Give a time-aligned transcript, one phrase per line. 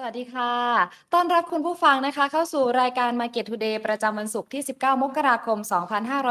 [0.00, 0.54] สวัสดีค่ะ
[1.14, 5.58] ต้อนรับคุณผู้ฟังนะคะ เข้าสู่รายการ Market Today ประจำวันศุกร์ที่ 19 มกราคม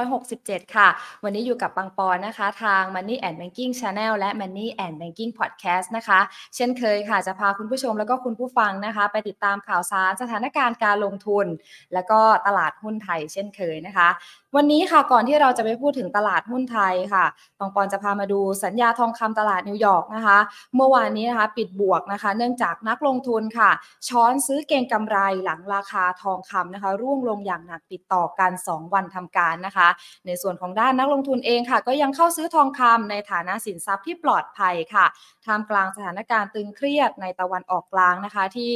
[0.02, 0.88] 2567 ค่ะ
[1.24, 6.20] วันนี้อยู่กับปังปอนนะคะ ทาง Money and Banking Channel และ Money and Banking Podcast นะคะ
[6.56, 11.46] เช่นเคยค่ะ จะพาคุณผู้ชมแล้วก็คุณผู้ฟังนะคะ ไปติดตามข่าวสารสถานการณ์การลงทุน
[11.94, 14.10] แล้วก็ตลาดหุ้นไทย เช่นเคยนะคะ
[14.56, 17.26] วันนี้ค่ะ ก่อนที่เราจะไปพูดถึงตลาดหุ้นไทยค่ะ
[17.60, 20.38] ปองปอนจะพามาดูสัญญาทองคำตลาดนิวยอร์กนะคะ
[20.76, 23.57] เมื่อวานนี้นะคะ ปิดบวกนะคะ เนื่องจากนักลงทุนค่ะ
[24.08, 29.88] ช้อนซื้อเก็งกำไรหลังราคาทองคำนะคะ ร่วงลงอย่างหนักติดต่อกัน 2 วันทำการนะคะ
[30.26, 35.06] ในส่วนของด้านนักลงทุนเองค่ะ ก็ยังเข้าซื้อทองคำในฐานะสินทรัพย์ที่ปลอดภัยค่ะ
[35.46, 38.72] ท่ามกลางสถานการณ์ตึงเครียดในตะวันออกกลางนะคะ ที่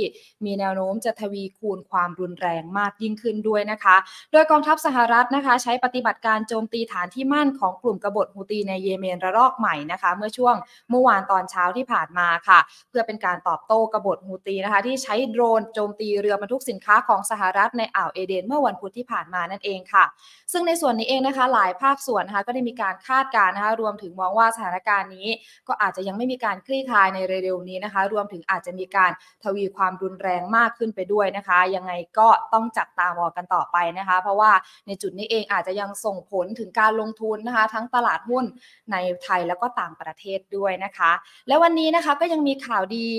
[0.45, 3.95] มีแนวโน้มจะทวีคูณความรุนแรงมากยิ่งขึ้นด้วยนะคะ
[4.31, 10.55] โดยกองทัพสหรัฐนะคะ ใช้ปฏิบัติการโจมตีฐานที่มั่นของกลุ่มกบฏฮูตีในเยเมนระลอกใหม่นะคะ เมื่อช่วง
[10.89, 20.05] เมื่อวานตอนเช้าที่ผ่านมาค่ะ เพื่อเป็นการตอบโต้กบฏฮูตีนะคะที่ใช้โดรนโจมตีเรือบรรทุกสินค้าของสหรัฐในอ่าวเอเดน เมื่อวันพุธที่ผ่านมานั่นเองค่ะ
[20.52, 25.27] ซึ่งในส่วนนี้เองนะคะหลายภาคส่วนนะคะก็ได้มีการคาดการณ์นะคะรวมถึงมองว่าสถานการณ์นี้
[25.67, 29.11] ก็อาจจะยังไม่มีการคลี่คลายในเร็วๆนี้นะคะ รวมถึงอาจจะมีการ
[29.44, 34.52] ทวีความรุนแรงมากขึ้นไปด้วยนะคะ ยังไงก็ต้องจับตามองกันต่อไปนะคะ เพราะว่า
[34.88, 38.45] ในจุดนี้เองอาจจะยังส่งผลถึงการลงทุนนะคะ ทั้งตลาดหุ้น
[38.92, 41.11] ในไทยแล้วก็ต่างประเทศด้วยนะคะ
[41.47, 43.09] และวันนี้นะคะก็ยังมีข่าวดี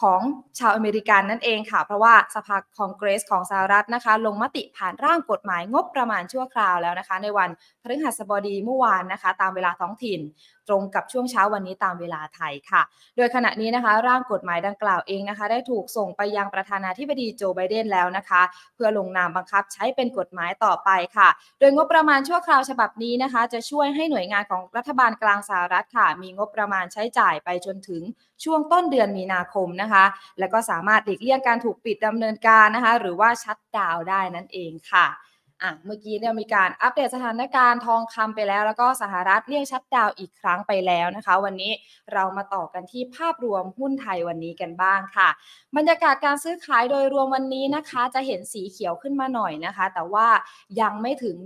[0.00, 0.20] ของ
[0.58, 7.50] ชาวอเมริกันนั่นเองค่ะ เพราะว่าสภาคองเกรสของสหรัฐนะคะ ลงมติผ่านร่างกฎหมายงบประมาณชั่วคราวแล้วนะคะ ในวัน
[7.82, 10.20] พฤหัสบดีเมื่อวานนะคะ ตามเวลาท้องถิ่น
[10.68, 12.82] ตรงกับช่วงเช้าวันนี้ตามเวลาไทยค่ะ
[13.16, 18.42] โดยขณะนี้นะคะ ร่างกฎหมายดังกล่าวเองนะคะ ได้ถูกส่งไปยังประธานาธิบดีโจไบเดนแล้วนะคะ
[18.74, 21.28] เพื่อลงนามบังคับใช้เป็นกฎหมายต่อไปค่ะ
[21.60, 28.02] โดยงบประมาณชั่วคราวฉบับนี้นะคะ จะช่วยให้หน่วยงานของรัฐบาลกลางสหรัฐค่ะ มีงบประมาณใช้จ่ายไปจนถึง
[28.44, 30.04] ช่วงต้นเดือนมีนาคมนะคะ
[30.38, 35.06] แล้วก็สาามารถหลีกเลี่ยงการถูกปิดดำเนินการนะคะ หรือว่าชัดดาวได้นั่นเองค่ะ
[35.62, 41.72] อะเมื่อกี้เนี่ยมีการอัปเดตสถานการณ์ทองคำไปแล้ว แล้วก็สหรัฐเรียกชัดดาวอีกครั้งไปแล้วนะคะ วันนี้
[42.12, 45.28] เรามาต่อกันที่ภาพรวมหุ้นไทยวันนี้กันบ้างค่ะ
[45.76, 50.28] บรรยากาศการซื้อขายโดยรวมวันนี้นะคะ จะเห็นสีเขียวขึ้นมาหน่อยนะคะ แต่ว่า
[50.80, 51.36] ยังไม่ถึง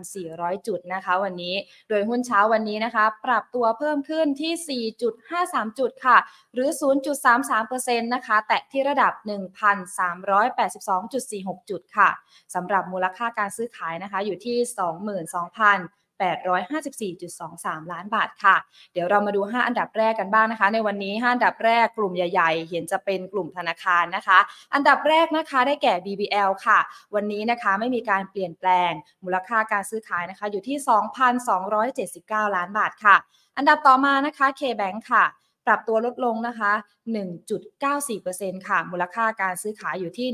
[0.00, 1.54] 1,400 จุดนะคะ วันนี้
[1.88, 6.18] โดยหุ้นเช้าวันนี้นะคะ ปรับตัวเพิ่มขึ้นที่ 4.53 จุดค่ะ
[6.54, 6.68] หรือ
[7.42, 9.12] 0.33%นะคะ แตะที่ระดับ
[10.62, 12.10] 1,382.46 จุดค่ะ
[12.54, 18.56] สำหรับมูลค่าการซื้อขายนะคะ อยู่ที่ 22,000 854.23 ล้านบาทค่ะ
[18.92, 24.38] เดี๋ยวเรามาดู 5 อันดับแรกกันบ้างนะคะ ในวันนี้ 5 อันดับแรกกลุ่มใหญ่ ๆ เห็นจะเป็นกลุ่มธนาคารนะคะ
[24.74, 26.78] อันดับแรกนะคะได้แก่ BBL ค่ะ
[27.14, 28.92] วันนี้นะคะไม่มีการเปลี่ยนแปลง
[29.24, 30.76] มูลค่าการซื้อขายนะคะอยู่ที่
[32.46, 33.16] 2,279 ล้านบาทค่ะ
[33.56, 35.24] อันดับต่อมานะคะ KBank ค่ะ
[35.66, 36.72] ปรับตัวลดลงนะคะ
[37.50, 40.28] 1.94%ค่ะ มูลค่าการซื้อขายอยู่ที่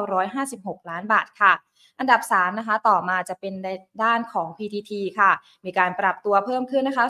[0.00, 1.52] 1,956 ล้านบาทค่ะ
[1.98, 3.68] อันดับ 3 นะคะ ต่อมาจะเป็นใน
[4.02, 5.30] ด้านของ PTT ค่ะ
[5.64, 7.06] มีการปรับตัวเพิ่มขึ้นนะคะ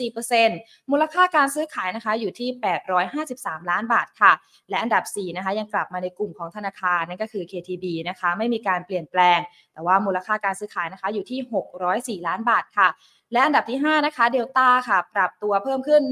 [0.00, 2.48] 0.74%มูลค่าการซื้อขายนะคะอยู่ที่
[3.10, 4.32] 853 ล้านบาทค่ะ
[4.70, 9.38] และอันดับ 4 นะคะ ยังกลับมาในกลุ่มของธนาคารนั่นก็คือ KTB นะคะ ไม่มีการเปลี่ยนแปลง
[9.72, 11.40] แต่ว่ามูลค่าการซื้อขายนะคะอยู่ที่
[12.20, 12.88] 604 ล้านบาทค่ะ
[13.32, 16.02] และอันดับที่ 5 นะคะเดลต้าค่ะ ปรับตัวเพิ่มขึ้น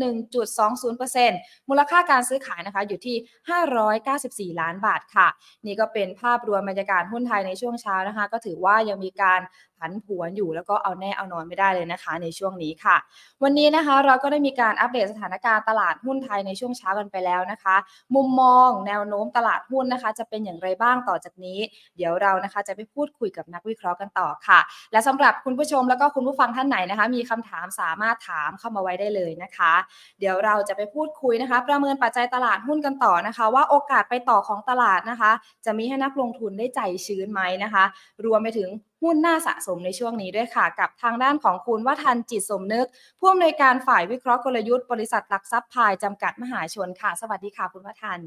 [0.81, 5.29] 1.20%มูลค่าการซื้อขายนะคะอยู่ที่ 594 ล้านบาทค่ะ
[5.67, 9.41] นี่ก็เป็นภาพรวมบรรยากาศหุ้นไทยในช่วงเช้านะคะ ก็ถือว่ายังมีการ
[9.79, 12.97] ผันผวนอยู่แล้วก็เอาแน่เอานอนไม่ได้เลยนะคะ ในช่วงนี้ค่ะ
[13.43, 17.77] วันนี้นะคะเราก็ได้มีการอัปเดตสถานการณ์ตลาดหุ้นไทยในช่วงเช้ากันไปแล้วนะคะ
[18.15, 21.59] มุมมองแนวโน้มตลาดหุ้นนะคะ จะเป็นอย่างไรบ้างต่อจากนี้
[21.97, 24.61] เดี๋ยวเรานะคะจะไปพูดคุยกับนักวิเคราะห์กันต่อค่ะ
[24.93, 29.73] และสำหรับคุณผู้ชมแล้วก็คุณผู้ฟังท่านไหนนะคะ มีคำถามสามารถถามเข้ามาไว้ได้เลยนะคะ
[30.19, 35.31] เดี๋ยวเราจะไปพูดคุยนะคะ ประเมินปัจจัยตลาดหุ้นกันต่อนะคะ ว่าโอกาสไปต่อของตลาดนะคะ
[35.65, 37.85] จะมีให้นักลงทุนได้ใจชื้นไหมนะคะ
[38.25, 38.69] รวมไปถึง
[39.03, 42.87] หุ้นน่าสะสมในช่วงนี้ด้วยค่ะ กับทางด้านของคุณวัฒนจิตสมนึก
[43.19, 48.21] ผู้อำนวยการฝ่ายวิเคราะห์กลยุทธ์บริษัทหลักทรัพย์พายจำกัดมหาชนค่ะ สวัสดีค่ะคุณวัฒน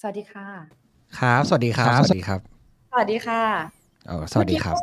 [0.00, 0.46] สวัสดีค่ะ
[1.18, 2.40] ครับ สวัสดีครับ สวัสดีครับ
[2.90, 3.42] สวัสดีค่ะ
[4.08, 4.76] อ๋อสวัสดีครับ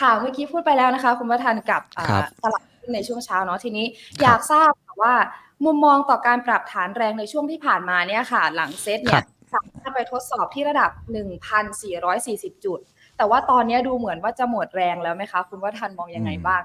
[0.00, 3.86] ค่ะเมื่อกี้พูดไปแล้วนะคะ คุณวัฒนกับครับตลาดหุ้นในช่วงเช้าเนาะทีนี้
[4.22, 5.14] อยากทราบค่ะว่า
[5.64, 9.39] มุมมองต่อการปรับฐานแรงในช่วงที่ผ่านมาเนี่ยค่ะ หลังเซตเนี่ยสามารถ
[9.94, 10.90] ไปทดสอบที่ระดับ
[11.58, 12.80] 1,440 จุด
[13.16, 16.62] แต่ว่าตอนนี้ดูเหมือนว่าจะหมดแรงแล้วไหมคะ คุณว่าทันมองยังไงบ้าง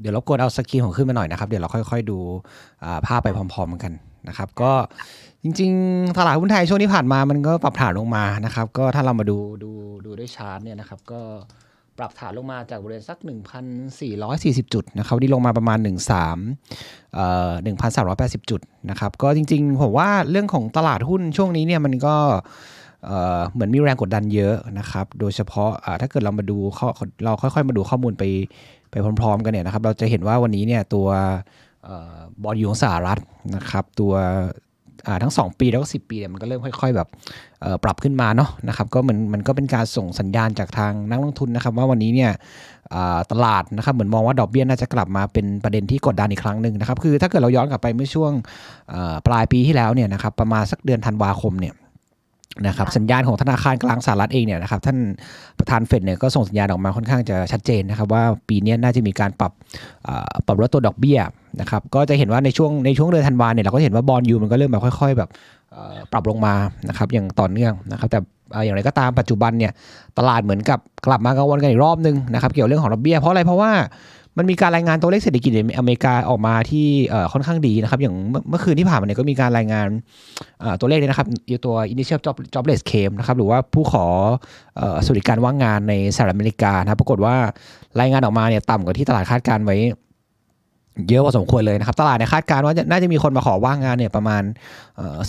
[0.00, 2.18] เดี๋ยวเรากดเอาสกรีนของขึ้นมาหน่อยนะครับ เดี๋ยวเราค่อย ๆ ดู
[3.06, 3.92] ภาพไปพร้อม ๆ กัน
[4.28, 4.72] นะครับก็
[5.42, 9.70] จริงๆ ตลาดหุ้นไทยช่วงที่ผ่านมามันก็ปรับฐานลงมานะครับ ก็ถ้าเรามาดูดู
[10.06, 11.20] ดูด้วยชาร์ตเนี่ยนะครับ ก็
[11.98, 13.18] ปรับฐานลงมาจากบริเวณสัก
[13.96, 15.78] 1,440 จุดนะครับวันนี้ลงมาประมาณ
[16.44, 17.50] 13เอ่อ
[18.02, 18.60] 1,380 จุด
[18.90, 22.14] นะครับ ก็จริงๆ ผมว่าเรื่องของตลาดหุ้นช่วงนี้เนี่ยมันก็
[23.06, 26.88] เอ่อเหมือนมีแรงกดดันเยอะนะครับ โดยเฉพาะอ่าถ้าเกิดเรามาดูข้อ
[27.24, 28.24] เราค่อยๆ มาดูข้อมูลไป
[28.90, 31.06] ไปพร้อมๆ กันเนี่ยนะครับ เราจะเห็นว่าวันนี้เนี่ยตัว
[32.42, 33.18] บอลยูของสหรัฐ
[33.56, 34.12] นะครับ ตัว
[35.22, 37.08] ทั้ง 2 ปีแล้วก็10 ปีเนี่ยมันก็เริ่มค่อย ๆ แบบ
[37.84, 42.30] ปรับขึ้นมาเนาะนะครับก็เหมือนมันก็เป็นการส่งสัญญาณจากทางนักลงทุนนะครับ ว่าวันนี้เนี่ย
[43.32, 48.32] ตลาดนะครับเหมือนมองว่าดอกเบี้ยน่าจะกลับมาเป็นประเด็นที่กดดันอีกครั้งหนึ่งนะครับคือถ้าเกิดเราย้อนกลับไปเมื่อช่วง
[49.26, 51.74] ปลายปีที่แล้วเนี่ยนะครับประมาณสักเดือนธันวาคมเนี่ย
[52.66, 54.98] นะครับค่ะสัญญาณของธนาคารกลางสหรัฐเองเนี่ยนะครับท่าน
[55.58, 59.52] ประธานเฟดเนี่ยก็ส่งสัญญาณออกมาค่อนข้างจะชัดเจนนะครับว่าปีเนี้ยน่าจะมีการปรับ
[60.06, 61.18] อ่าปรับลดตัวดอกเบี้ย
[61.60, 65.28] นะครับก็จะเห็นว่าในช่วงในช่วงเดือนธันวาเนี่ยเราก็เห็นว่าบอลยูมันก็เริ่มแบบค่อย ๆ แบบ
[65.72, 66.54] เอ่อปรับลงมา
[66.88, 68.18] นะครับอย่างต่อเนื่องนะครับแต่
[68.52, 69.72] เอ่ออย่างไรก็ตามปัจจุบันเนี่ย
[70.18, 73.72] ตลาดเหมือนกับกลับมากังวลกันอีกรอบนึงนะครับเกี่ยวกับเรื่องของดอกเบี้ยเพราะอะไรเพราะว่า
[74.38, 76.86] มันมีการรายงานตัวเลขเศรษฐกิจในอเมริกาออกมาที่
[77.32, 78.14] ค่อนข้างดีนะครับ อย่าง
[78.48, 79.86] เมื่อคืนที่ผ่านมาเนี่ยก็มีการรายงาน
[80.80, 84.06] ตัวเลขเนี่ยนะครับอยู่ตัว initial job jobless claim นะครับหรือว่าผู้ขอ
[85.04, 87.34] สวัสดิการว่างงานในสหรัฐอเมริกานะครับปรากฏว่า
[88.00, 89.76] รายงานออกมาเนี่ยต่ำกว่าที่ตลาดคาดการไว้
[91.08, 94.42] เยอะพอสมควรเลยนะครับ ตลาดเนี่ยคาดการณ์ว่าน่าจะมีคนมาขอว่างงานเนี่ยประมาณ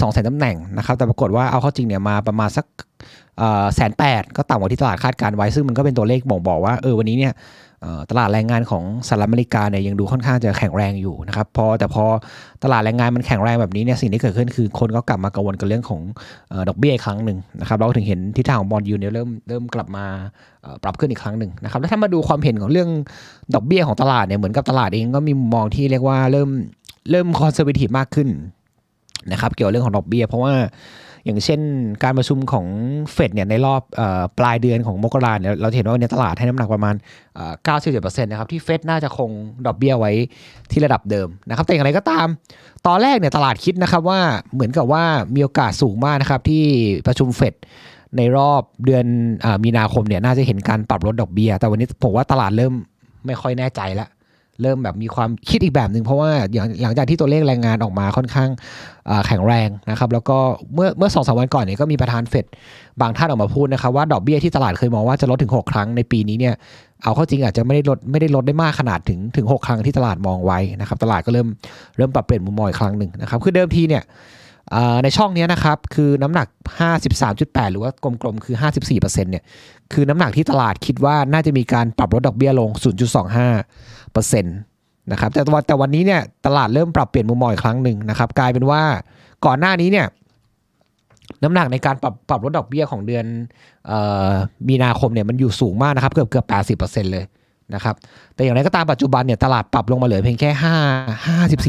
[0.02, 2.66] สองแสนตำแหน่งนะครับ แต่ปรากฏว่าเอาเข้าจริงเนี่ยมาประมาณสัก
[3.76, 7.34] แสนแปดก็ต่ำกว่าที่ตลาดคาดการไว้ ซึ่งมันก็เป็นตัวเลขบ่งบอกว่าเออวันนี้เนี่ย
[8.10, 12.06] ตลาดแรงงานของสหรัฐอเมริกาเนี่ยยังดูค่อนข้างจะแข็งแรงอยู่นะครับพอแต่พอ
[12.64, 16.02] ตลาดแรงงานมันแข็งแรงแบบนี้เนี่ยสิ่งที่เกิดขึ้นคือคนก็กลับมากังวลกับเรื่องของ
[16.52, 20.06] อดอกเบี้ยอีกครั้งหนึ่งนะครับเราก็ถึงเห็นทิศทางของบอลยูเนี่ยเริ่มเริ่มกลับมา
[20.84, 22.90] ปรับขึ้นอีกครั้งหนึ่งนะครับแล้วถ้ามาดูความเห็นของเรื่อง
[23.56, 26.50] ดอกเบี้ยของตลาดเนี่ยเหมือนกับตลาดเองก็มีมุมมองที่เรียกว่าเริ่ม
[27.12, 28.28] เริ่มคอนเซอร์วทีฟมากขึ้น
[29.32, 30.54] นะครับเกี่ยวกับเรื่องของดอกเบี้ยเพราะว่า
[31.28, 31.62] อย่างเช่น
[32.04, 32.66] การประชุมของ
[33.14, 36.96] เฟดเนี่ยในรอบออปลายเดือนของมกราเนี่ยเราเห็นว่าวันนี้ตลาดให้น้ำหนักประมาณ
[37.36, 37.54] เอ่อ
[37.88, 39.30] 97%นะครับที่เฟดน่าจะคง
[39.66, 40.12] ดอกเบี้ยไว้
[40.72, 42.28] ที่ระดับเดิมนะครับแต่อย่างไรก็ตาม
[42.88, 44.20] ตอนแรกเนี่ยตลาดคิดนะครับว่า
[44.54, 45.04] เหมือนกับว่า
[45.36, 46.64] มีโอกาสสูงมากนะครับที่
[47.08, 47.54] ประชุมเฟด
[48.18, 49.06] ในรอบเดือน
[49.46, 52.74] อมีนาคมเนี่ยน่าจะเห็นการปรับลดดอกเบี้ยแต่วันนี้ผมว่าตลาดเริ่ม
[53.26, 54.10] ไม่ค่อยแน่ใจแล้ว
[54.62, 58.50] เริ่มแบบมีความคิดอีกแบบหนึ่งเพราะว่าอย่างหลังจากที่ตัวเลขแรงงานออกมาค่อนข้าง
[59.28, 60.38] แข็งแรงนะครับแล้วก็
[60.74, 62.46] เมื่อเมื่อสองสามวันก่อนเนี่ยก็มีประธานเฟด
[63.02, 66.54] บางท่านออกมาพูดนะครับว่าดอกเบี้ยที่ตลาดเคยมองว่าจะลดถึง 6 ครั้งในปีนี้เนี่ย
[67.04, 71.48] เอาเข้าจริงอาจจะไม่ได้ลดไม่ได้ลดได้มากขนาดถึงถึง 6 ครั้งที่ตลาดมองไว้นะครับตลาดก็เริ่ม
[71.98, 74.04] เริ่มปรับเปลี่ยนมุมมองอีกครั้งหนึ่งนะครับคือเดิมทีเนี่ย
[75.04, 76.48] ในช่องนี้นะครับคือน้ำหนัก
[77.10, 78.56] 53.8 หรือว่ากลมๆ คือ
[78.94, 79.44] 54%เนี่ย
[79.94, 82.70] คือน้ำหนักที่ตลาดคิดว่าน่าจะมีการปรับลดดอกเบี้ยลง
[83.36, 83.97] 0.25
[85.12, 88.82] นะครับแต่วันแต่วันนี้เนี่ยตลาดเริ่มปรับเปลี่ยนมุมมองอีกครั้งหนึ่งนะครับ กลายเป็นว่า
[89.46, 90.08] ก่อนหน้านี้เนี่ย
[91.44, 93.26] น้ำหนักในการปรับปรับลดดอกเบี้ยของเดือน
[93.90, 93.92] อ
[94.30, 94.32] อ
[94.70, 97.26] มีนาคมเนี่ยมันอยู่สูงมากนะครับ เกือบเกือบ80%เลย
[97.76, 97.96] นะครับ
[98.36, 100.50] แต่อย่างไรก็ตามปัจจุบันเนี่ยตลาดปรับลงมาเหลือเพียงแค่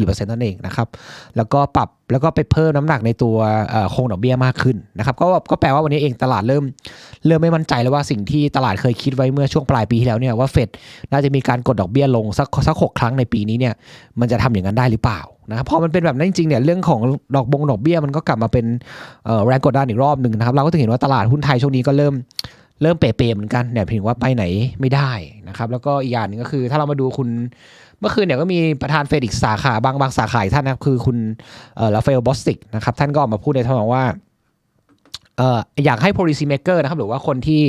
[0.04, 0.88] 5 54%นั่นเองนะครับ
[1.36, 3.36] แล้วก็ปรับแล้วก็ไปเพิ่มน้ำหนักในตัว
[3.70, 6.64] เอ่อคงดอกเบี้ยมากขึ้นนะครับ ก็ก็แปลว่าวันนี้เองตลาดเริ่ม
[7.26, 10.68] เริ่มไม่มั่นใจแล้วว่าสิ่งที่ตลาดเคยคิดไว้เมื่อช่วงปลายปีที่แล้วเนี่ยว่าเฟด
[11.12, 13.74] น่าจะมีการกดดอกเบี้ยลงสักสักหกครั้งในปีนี้เนี่ย
[14.20, 17.00] มันจะทำอย่างนั้นได้หรือเปล่านะครับพอมันเป็นแบบนั้นจริงๆเนี่ยเรื่องของ
[17.36, 18.64] ดอกบงดอกเบี้ยมันก็กลับมาเป็น
[19.46, 22.14] แรงกดดันอีกรอบหนึ่งนะครับเราก็ถึงเห็นว่าตลาดหุ้นไทยช่วงนี้ก็เริ่ม
[22.82, 24.44] เริ่มเป๋ๆเหมือนกันเนี่ยเพียงว่าไปไหน
[24.80, 25.10] ไม่ได้
[25.48, 27.28] นะครับแล้วก็อีกอย่างหนึงก็คือ ถ้าเรามาดูคุณ
[28.00, 31.16] เมื่อคืนเนี่ยก็มีประธานเฟดอีกสาขาบางบางสาขาท่านนะครับคือคุณ
[31.76, 34.04] เอ่อ Raphael Bostic นะครับท่านก็ออกมาพูดในทางว่า
[35.84, 37.62] อยากให้ policy maker นะครับหรือว่าคนที่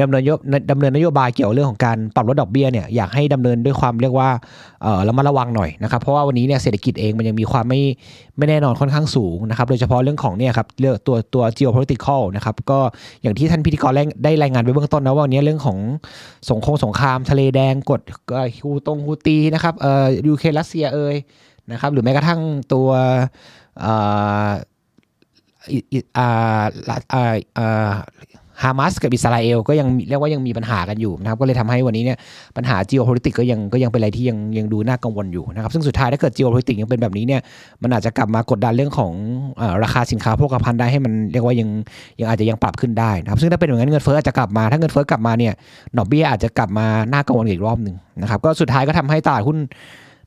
[0.00, 0.30] ดำเนินโย
[0.70, 4.28] ดำเนินนโยบายเกี่ยวเรื่องของการปรับลดดอกเบี้ยเนี่ยอยากให้ดำเนินด้วยความเรียกว่า
[4.82, 7.80] ระมัดระวังหน่อยนะครับเพราะว่าวันนี้เนี่ยเศรษฐกิจเองมันยังมีความไม่
[8.38, 12.78] ไม่แน่นอนค่อนข้างสูงนะครับโดยเฉพาะเรื่องของเนี่ยครับเรื่องตัวตัว geopolitical นะครับก็
[13.22, 13.92] อย่างที่ท่านพิธีกร
[14.24, 15.78] ได้รายงานไปเบื้องต้นนะว่าวันนี้เรื่องของ
[16.50, 18.00] สงครามสงครามทะเลแดงกด
[18.64, 21.16] ฮูตงฮูตีนะครับเอ่อยูเครนรัสเซียเอย
[21.72, 22.40] นะครับหรือแม้กระทั่ง
[22.72, 22.88] ตัว
[28.62, 32.18] ฮามาสกับอิสราเอลก็ยังเรียกว่ายังมีปัญหากันอยู่นะครับ ก็เลยทำให้วันนี้เนี่ย
[32.56, 37.40] ปัญหา geopolitics ก็ยังก็ยังเป็นอะไรที่ยังยังดูน่ากังวลอยู่นะครับ ซึ่งสุดท้ายถ้าเกิด geopolitics ยังเป็นแบบนี้เนี่ย
[37.82, 39.12] มันอาจจะกลับมากดดันเรื่องของ
[39.60, 41.68] อราคาสินค้าโภคภัณฑ์ได้ให้มันเรียกว่ายัง
[42.20, 45.52] ยังอาจจะยังปรับขึ้นได้นะครับ ซึ่งถ้าเป็นอย่างนั้นเงินเฟ้ออาจจะกลับมาถ้าเงินเฟ้อกลับมาเนี่ย
[45.98, 49.56] ดอกเบี้ยอาจจะกลับมาน่ากังวลอีกรอบหนึ่งนะครับ ก็สุดท้ายก็ทำให้ตลาดหุ้น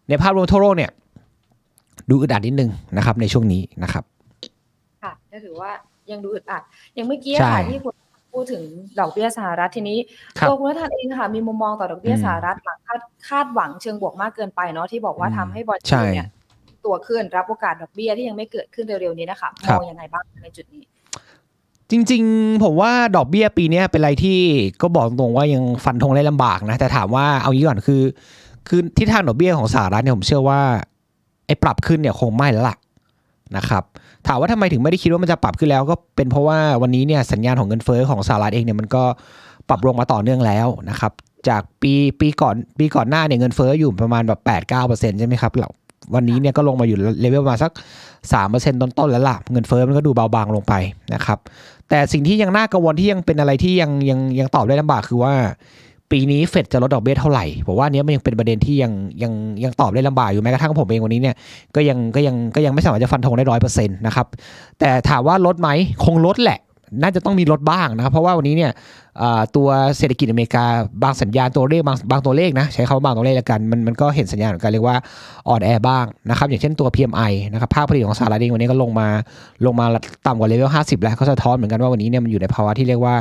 [0.09, 0.91] ในภาพรวมทั่วโลกเนี่ย
[2.09, 4.18] ดูอึดอัดนิดนึงนะครับในช่วงนี้นะครับค่ะ
[5.31, 5.71] ก็ถือว่า
[6.11, 7.93] ยังดูอึดอัดอย่างเมื่อกี้ใช่ค่ะที่คุณ
[8.33, 8.63] พูดถึง
[8.99, 9.97] ดอกเบี้ยสหรัฐทีนี้
[10.37, 16.27] ครับตัวคุณนัทนเองค่ะมีมุมมองต่อดอกเบี้ยอืมสหรัฐหลังคาดคาดหวังเชิงบวกมากเกินไปเนาะที่บอกว่าอืมทำให้บอลใช่เนี่ย
[16.85, 20.83] ตัวขึ้นรับโอกาสดอกเบี้ยที่ยังไม่เกิดขึ้นเร็วๆนี้นะคะครัมบองยังไงบ้างในจุดนี้
[21.91, 24.39] จริงๆ ผมว่าดอกเบี้ยปีนี้เป็นอะไรที่
[24.81, 28.03] ก็บอกตรงว่ายังฟันธงได้ลำบากนะ แต่ถามว่าเอางี้ก่อนคือ
[28.67, 30.61] คือทิศทางดอกเบี้ยของสหรัฐเนี่ยผมเชื่อว่า
[31.45, 32.75] ไอ้ปรับขึ้นเนี่ยคงไม่แล้วล่ะ
[33.57, 33.83] นะครับ
[34.27, 39.03] ถามว่าทำไมถึงไม่ได้คิดว่ามันจะปรับขึ้นแล้ว ก็เป็นเพราะว่าวันนี้เนี่ยสัญญาณของเงินเฟ้อของสหรัฐเองเนี่ยมันก็
[39.69, 41.11] ปรับลงมาต่อเนื่องแล้วนะครับ
[41.49, 45.69] จากปีปีก่อนปีก่อนหน้าเนี่ยเงินเฟ้ออยู่ประมาณแบบแปดเก้าเปอร์เซ็นต์ใช่ไหมครับเรา
[46.15, 47.71] วันนี้เนี่ยก็ลงมาอยู่เลเวลประมาณสัก
[48.33, 50.73] สามเปอร์เซ็นต์ต้นๆแล้วล่ะเงินเฟ้อมันก็ดูเบาบางลงไป
[51.13, 51.39] นะครับ
[51.89, 55.33] แต่สิ่งที่ยังน่ากังวลที่ยังเป็นอะไรที่ยังยังยังตอบได้ลำบากคือว่า
[56.11, 58.91] ปีนี้เฟดจะลดดอกเบี้ยเท่าไหร่ผมว่านี้มันยังเป็นประเด็นที่ยัง
[59.23, 59.31] ยัง
[59.63, 61.35] ยังตอบได้ลำบากอยู่แม้กระทั่งผมเองวันนี้เนี่ย
[61.75, 64.27] ก็ยังก็ยังก็ยังไม่สามารถจะฟันธงได้ร้อยเปอร์เซ็นต์นะครับ
[64.79, 65.69] แต่ถามว่าลดไหม
[66.05, 66.59] คงลดแหละ
[67.01, 68.71] น่าจะต้องมีลดบ้างนะครับ เพราะว่าวันนี้เนี่ย
[69.55, 70.65] ตัวเศรษฐกิจอเมริกา
[71.03, 74.95] บางสัญญาณตัวเลขบางบางตัวเลขนะใช้คำว่าบางตัวเลขแล้วกันมันมันก็เห็นสัญญาณของการเรียกว่า
[75.47, 79.07] อ่อนแอบ้างนะครับอย่างเช่นตัว PMI นะครับภาคผลิตของสหรัฐเองวันนี้ก็ลงมา
[79.65, 79.85] ลงมา
[80.27, 83.15] ต่ำกว่าเลเวล50 แล้วก็สะท้อนเหมือนกันว่าวันนี้เนี่ยมันอยู่ในภาวะที่เรียกว่า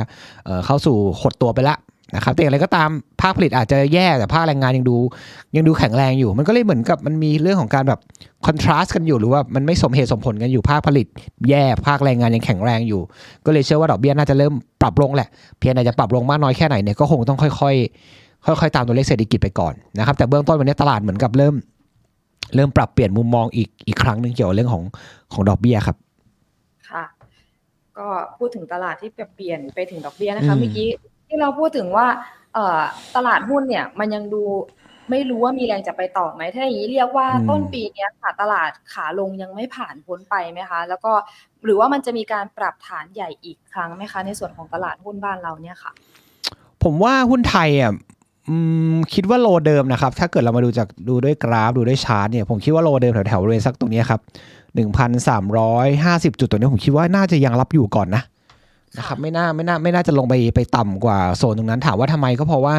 [0.65, 1.75] เข้าสู่หดตัวไปละ
[2.15, 2.89] นะครับแต่อย่างไรก็ตาม
[3.21, 4.97] ภาคผลิตอาจจะแย่แต่ภาคแรงงานยังดู
[5.55, 7.99] ยังดูแข็งแรงอยู่ มันก็เลยเหมือนกับมันมีเรื่องของการแบบ
[8.45, 11.07] คอนทราสต์กันอยู่หรือว่ามันไม่สมเหตุสมผลกันอยู่ภาคผลิต
[11.49, 13.01] แย่ภาคแรงงานยังแข็งแรงอยู่
[13.45, 21.55] ก็เลยเชื่อว่าดอกเบี้ยน่าจะเริ่มปรับลงแหละ เพียงแต่จะปรับลงมากน้อยแค่ไหนเนี่ยก็คงต้องค่อยๆ ค่อยๆ ตามตัวเลขเศรษฐกิจไปก่อนนะครับแต่เบื้องต้นวันนี้ตลาดเหมือนกับเริ่ม
[22.55, 24.83] เริ่มปรับเปลี่ยนมุมมองอีกอีกครั้งหนึ่งเกี่ยวกับเรื่องของ
[25.33, 25.97] ของดอกเบี้ยครับ
[26.89, 27.03] ค่ะ
[27.97, 30.87] ก็พูดถึงตลาดที่เปลี่ยนไปถึงดอกเบี้ยนะคะเมื่อกี้
[31.29, 32.07] ที่เราพูดถึงว่า
[33.15, 34.43] ตลาดหุ้นเนี่ยมันยังดู
[35.09, 41.11] ไม่รู้ว่ามีแรงจะไปต่อไหมถ้าอย่างนี้เรียกว่าต้นปีนี้ค่ะตลาดขาลงยังไม่ผ่านพ้นไปไหมคะ แล้วก็
[41.65, 45.91] หรือว่ามันจะมีการปรับฐานใหญ่อีกครั้งไหมคะ ในส่วนของตลาดหุ้นบ้านเราเนี่ยค่ะ
[46.83, 47.93] ผมว่าหุ้นไทยอะ
[49.13, 54.21] คิดว่า low เดิมนะครับ ถ้าเกิดเรามาดูจากดูด้วยกราฟดูด้วยชาร์ตเนี่ยผมคิดว่า low เดิมแถวแถว range สักตรงนี้ครับ
[54.75, 58.23] หนึ่งพันสามร้อยห้าสิบจุดตัวนี้ผมคิดว่าน่าจะยังรับอยู่ก่อนนะ
[58.97, 62.77] นะครับไม่น่าไม่น่าไม่น่าจะลงไปไปต่ำกว่าโซนตรงนั้น ถามว่าทำไมก็เพราะว่า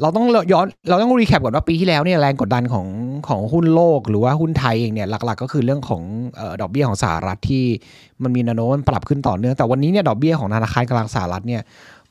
[0.00, 2.86] เราต้องย้อนเราต้อง recap ก่อนว่าปีที่แล้วเนี่ยแรงกดดันของ
[3.28, 6.02] ของหุ้นโลก หรือว่าหุ้นไทยเองเนี่ยหลัก ๆ ก็คือเรื่องของ
[6.60, 7.64] ดอกเบี้ยของสหรัฐที่
[8.22, 11.62] มันมีนาโนมันปรับขึ้นต่อเนื่องแต่วันนี้เนี่ยดอกเบี้ยของธนาคารกลางสหรัฐเนี่ย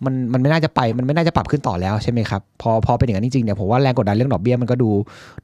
[0.05, 4.89] มันมันไม่น่าจะไปมันไม่น่าจะปรับขึ้นต่อแล้วใช่ไหมครับ พอพอเป็นอย่างนั้นจริงๆเนี่ยผมว่าแรงกดดันเรื่องดอกเบี้ยมันก็ดู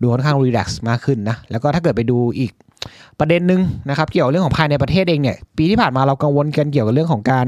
[0.02, 2.52] ดูค่อนข้างรีแลกซ์มากขึ้นนะแล้วก็ถ้าเกิดไปดูอีก
[3.20, 7.46] ประเด็นหนึ่งนะครับ เกี่ยวกับเรื่องของภายในประเทศเองเนี่ยปีที่ผ่านมาเรากังวลกันเกี่ยวกับเรื่องของการ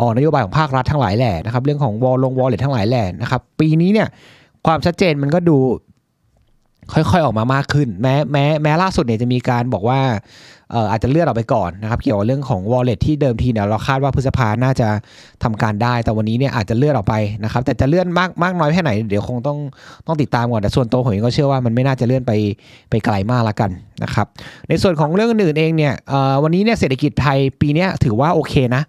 [0.00, 4.08] ออกนโยบายของภาครัฐทั้งหลายแหล่นะครับเรื่องของวอลลงวอลเล็ตทั้งหลายแหล่นะครับปีนี้เนี่ย
[4.66, 5.56] ความชัดเจนมันก็ดู
[6.92, 10.00] ค่อยๆออกมามากขึ้น แม้แม้แม้ล่าสุดเนี่ยจะมีการบอกว่า
[10.74, 14.88] อ่ออาจจะเลื่อนออกไปก่อนนะครับ เกี่ยวกับเรื่องของ wallet ที่เดิมทีเนี่ยเราคาดว่าพฤษภาน่าจะ
[15.42, 19.58] ทำการได้ แต่วันนี้เนี่ยอาจจะเลื่อนออกไปนะครับ แต่จะเลื่อนมากมากน้อยแค่ไหน เดี๋ยวคงต้อง
[20.06, 22.32] ต้องติดตามก่อนแต่ส่วนตัวผมเองก็เชื่อว่ามันไม่น่าจะเลื่อนไป
[22.90, 23.70] ไปไกลมากละกัน
[24.04, 24.26] นะครับ
[24.68, 25.94] ในส่วนของเรื่องอื่นเองเนี่ย
[26.42, 28.82] วันนี้เนี่ยเศรษฐกิจไทยปีนี้ถือว่าโอเคนะ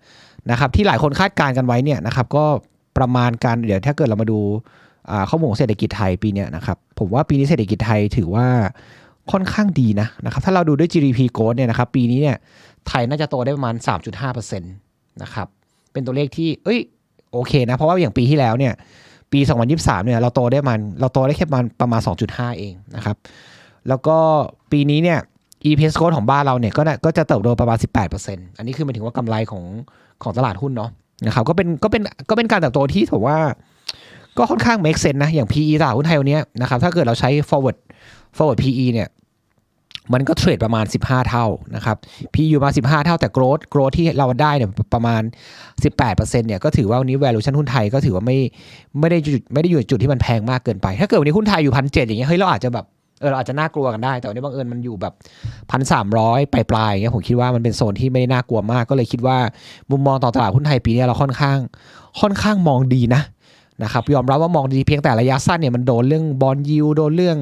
[0.51, 2.45] นะครับที่หลายคนคาดการณ์กันไว้เนี่ยนะครับก็
[2.97, 4.39] ประมาณการเดี๋ยวถ้าเกิดเรามาดู
[5.29, 8.47] ข้อมูลเศรษฐกิจไทยปีนี้นะครับผมว่าปีนี้เศรษฐกิจไทยถือว่า
[9.31, 12.37] ค่อนข้างดีนะนะครับถ้าเราดูด้วย GDP growth เนี่ยนะครับปีนี้เนี่ย
[12.87, 13.75] ไทยน่าจะโตได้ประมาณ
[14.23, 15.47] 3.5%นะครับ
[15.91, 16.79] เป็นตัวเลขที่เอ้ย
[17.33, 18.73] โอเคนะ เพราะว่าอย่างปีที่แล้วเนี่ย
[19.31, 19.39] ปี
[19.73, 23.17] 2023 เนี่ยเราโตได้มันเราโตได้แค่ประมาณประมาณ 2.5 เองนะครับ
[23.87, 24.17] แล้วก็
[24.71, 25.19] ปีนี้เนี่ย
[25.65, 27.77] EPS growth ของบ้านเราเนี่ยก็ก็จะเติบโตประมาณ
[28.17, 29.63] 18%อันนี้คือหมายถึงว่ากำไรของ
[30.23, 30.89] ของตลาดหุ้นเนาะ
[31.27, 33.37] นะครับก็เป็นก็เป็นก็เป็นการเติบโตที่ถือว่า
[34.37, 37.77] ก็ค่อนข้าง make sense นะ อย่าง PE ตลาดหุ้นไทยวันนี้นะครับถ้าเกิดเราใช้ forward
[38.37, 39.07] forward PE เนี่ย
[40.13, 41.97] มันก็เทรดประมาณ 15 เท่านะครับ
[42.33, 45.21] P อยู่มา 15 เท่าแต่ growth growth ที่เราได้เนี่ยประมาณ
[45.83, 48.37] 18%เนี่ยก็ถือว่าวันนี้ valuation หุ้นไทยก็ถือว่าไม่
[48.99, 52.85] ไม่ได้จุดไม่ได้อยู่จุดที่มันแพงมากเกินไป ถ้าเกิดวันนี้หุ้นไทยอยู่พันเอย่างเงี้ยเฮ้ยเราอาจจะแบบ
[53.19, 55.13] เออเราอาจจะน่ากลัวกันได้ แต่วันนี้บังเอิญมันอยู่แบบ
[55.71, 59.37] พันสามร้อยปลายปลายอย่างเงี้ยผมคิดว่ามันเป็นโซนที่ไม่ได้น่ากลัวมาก ก็เลยคิดว่า
[59.91, 61.57] มุมมองต่อตลาดหุ้นไทยปีนี้เราค่อนข้าง
[62.21, 63.21] ค่อนข้างมองดีนะ
[63.83, 67.37] นะครับยอมรับว่ามองดีเพียงแต่ระยะสั้นเนี่ยมันโดนเรื่องบอลยิวโดนเรื่อง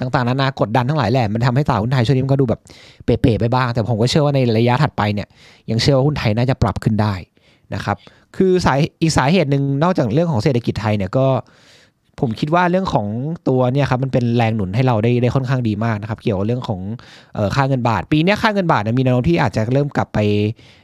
[0.00, 2.60] ต่างๆนานากดดันทั้งหลายแหละมันทำให้ตลาดหุ้นไทยช่วงนี้มันก็ดูแบบ
[3.04, 5.28] เป๋ๆไปบ้าง แต่ผมก็เชื่อว่าในระยะถัดไปเนี่ย
[5.70, 7.14] ยังเชื่อว่าหุ้นไทยน่าจะปรับขึ้นได้
[7.74, 7.96] นะครับ
[8.36, 11.26] คือสายอีกสาเหตุหนึ่งนอกจากเรื่องของเศรษฐกิจไทยเนี่ยก็
[12.20, 13.06] ผมคิดว่าเรื่องของ
[13.48, 16.80] ตัวเนี่ยครับมันเป็นแรงหนุนให้เราได้ได้ค่อนข้างดีมากนะครับ เกี่ยวกับเรื่องของ
[17.54, 20.18] ค่าเงินบาท ปีนี้ค่าเงินบาทมีแนวโน้มที่อาจจะเริ่มกลับไป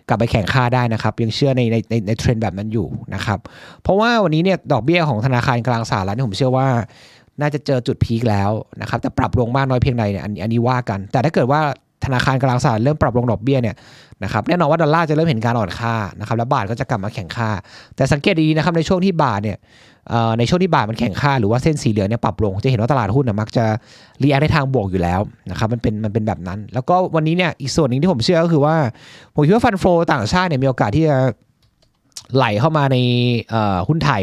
[0.08, 3.38] กลับไปแข่งค่าได้นะครับ ยังเชื่อในในในในเทรนด์แบบนั้นอยู่นะครับ
[3.82, 6.68] เพราะว่าวันนี้เนี่ยดอกเบี้ยของธนาคารกลางสหรัฐผมเชื่อว่า
[7.40, 8.50] น่าจะเจอจุดพีคแล้ว
[8.80, 11.60] นะครับแต่ปรับลงมากน้อยเพียงใดเนี่ยอันนี้ว่ากัน แต่ถ้าเกิดว่า
[12.04, 13.76] ธนาคารกลางสหรัฐเริ่มปรับลงดอกเบี้ยเนี่ย
[14.24, 17.50] นะครับแน่นอนว่าดอลลาร์จะเริ่มเห็นการอ่อนค่านะครับแล้วบาทก็จะกลับมาแข็งค่า
[17.96, 19.58] แต่สังเกตดีนะครับในช่วงที่บาทเนี่ย
[20.38, 23.64] ในช่วงที่บาทมันแข็งค่าหรือว่าเส้นสีเหลืองเนี่ยปรับลงจะเห็นว่าตลาดหุ้นนะมักจะ
[24.22, 28.76] react ในทางบวกอยู่แล้วนะครับมันเป็นมันเป็นแบบนั้น แล้วก็วันนี้เนี่ยอีกส่วนหนึ่งที่ผมเชื่อก็คือว่า
[29.34, 31.16] ผมคิดว่า fund flow ต่างชาติเนี่ยมีโอกาสที่จะ
[32.34, 32.96] ไหลเข้ามาใน
[33.88, 34.22] หุ้นไทย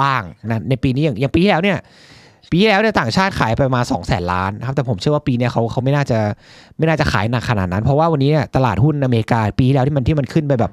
[0.00, 1.78] บ้างนะในปีนี้อย่างอย่างปีที่แล้วเนี่ย
[2.50, 6.18] ปีแล้วเนี่ยต่างชาติขายไปมา2 0 0แสนล้านนะครับแต่ผมเชื่อว่าปีนี้เขาเขาไม่น่าจะ
[6.78, 10.72] ไม่น่าจะขายหนักขนาดนั้น เพราะว่าวันนี้เนี่ยตลาดหุ้นอเมริกา ปีที่แล้วที่มันที่มันขึ้นไปแบบ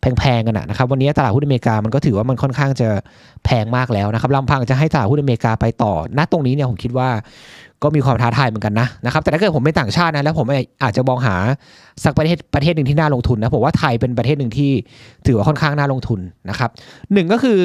[0.00, 2.88] แพงๆกันนะครับวันนี้ตลาดหุ้นอเมริกามันก็ถือว่ามันค่อนข้างจะ
[3.44, 7.08] แพงมากแล้วนะครับลำพังจะให้ตลาดหุ้นอเมริกาไปต่อณตรงนี้เนี่ยผมคิดว่า
[7.82, 10.46] ก็มีความท้าทายเหมือนกันนะนะครับแต่ถ้าเกิดผมเป็นต่างชาตินะแล้วผม
[10.82, 11.36] อาจจะมองหา
[12.04, 14.70] สักประเทศประเทศหนึ่งที่น่าลงทุนนะผมว่าไทยเป็นประเทศหนึ่งที่
[15.26, 16.70] ถือว่าค่อนข้างน่าลงทุนนะครับ
[17.12, 17.58] หนึ่งก็คือ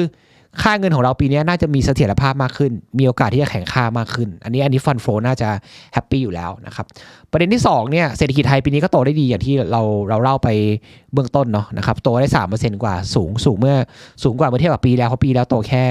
[0.62, 5.48] ค่าเงินของเราปีนี้น่าจะมีเสถียรภาพมากขึ้น มีโอกาสที่จะแข่งค่ามากขึ้น อันนี้อันนี้ฟันโฟน่าจะ
[5.92, 6.86] แฮปปี้อยู่แล้วนะครับ
[7.32, 10.48] ประเด็นที่2เนี่ยเศรษฐกิจไทยปีนี้ก็โตได้ดีอย่างที่เราเราเล่าไป
[11.12, 13.76] เบื้องต้นเนาะนะครับโตได้สามเปอร์เซ็นต์กว่าสูงสูงเมื่อ
[14.22, 15.84] สูงกว่าเมื่อเทียบกับปีแล้วเขาะปีแล้วโตแค่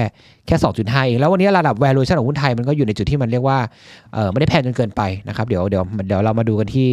[0.46, 3.58] แค่สองจุดห้าเองแล้ววันนี้ระดับ valuation ของหุ้นไทยมันก็อยู่ในจุดที่มันเรียกว่า
[4.14, 6.88] เออไม่ได้แพงจนเกินไปนะครับเดี๋ยวเดี๋ยวเดี๋ยวเรามาดูกันที่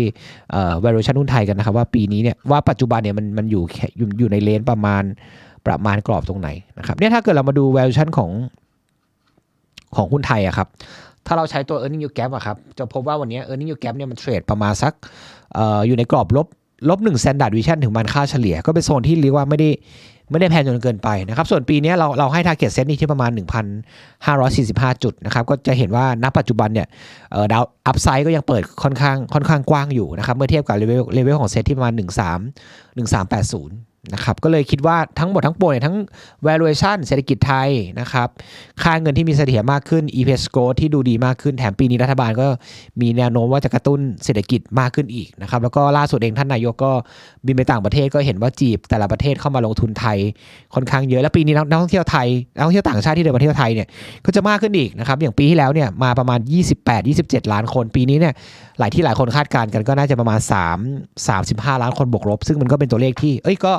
[0.51, 3.63] เอ่อ valuation หุ้นไทยกันนะครับว่าปีนี้เนี่ยว่าปัจจุบันเนี่ยมันมันอยู่
[3.97, 5.03] อยู่อยู่ในเลนประมาณ
[5.67, 8.31] ประมาณกรอบตรงไหนนะครับเนี่ยถ้าเกิดเรามาดู valuation ของ
[9.95, 10.67] ของหุ้นไทยอะครับ
[11.27, 14.93] ถ้าเราใช้ตัว earning yield gap อะครับจะพบว่าวันนี้ earning yield gap เนี่ยมันเทรดประมาณสัก
[15.57, 16.47] อออยู่ในกรอบลบ
[16.89, 19.69] ลบหนึ่ง standard deviation ถึงมันค่าเฉลี่ย ก็เป็นโซนที่เรียกว่าไม่ได้
[20.31, 23.31] ไม่ได้แพงจนเกินไปนะครับ ส่วนปีนี้เราเราให้ target SET นี่ที่ประมาณ
[23.97, 26.87] 1,545 จุดนะครับ ก็จะเห็นว่าณปัจจุบันเนี่ย
[27.51, 31.99] ตัว upside ก็ยังเปิดค่อนข้างค่อนข้างกว้างอยู่นะครับ เมื่อเทียบกับ level level ของเซตที่ประมาณ 13
[32.97, 35.97] 1380 นะครับก็เลยคิดว่าทั้งหมดทั้งปวงเนี่ยทั้ง
[36.47, 37.69] valuation เศรษฐกิจไทย
[37.99, 38.27] นะครับ
[38.83, 42.47] ค่าเงินที่มีเสถียรมากขึ้น EPS growth ที่ดูดีมากขึ้นแถมปีนี้รัฐบาลก็
[43.01, 46.91] มีแนวโน้มว่าจะกระตุ้นเศรษฐกิจมากขึ้นอีกนะครับแล้วก็ล่าสุดเองท่านนายกก็
[47.45, 50.17] บินไปต่างประเทศก็เห็นว่าจีบแต่ละประเทศเข้ามาลงทุนไทย
[50.75, 53.87] ค่อนข้างเยอะและปีนี้นักท่องเที่ยวไทยนักท่องเที่ยวต่างชาติที่เดินมาเที่ยวไทยเนี่ย
[54.25, 56.39] ก็จะมากขึ้นอีกนะครับอย่างปีที่แล้วเนี่ยมาประมาณ
[56.95, 58.33] 28-27 ล้านคน ปีนี้เนี่ย
[58.79, 60.39] หลายที่หลายคนคาดการณ์กันก็น่าจะประมาณ
[61.09, 63.73] 3 35 ล้านคนบวกลบ ซึ่งมันก็เป็นตัวเลขที่เอ้ยก็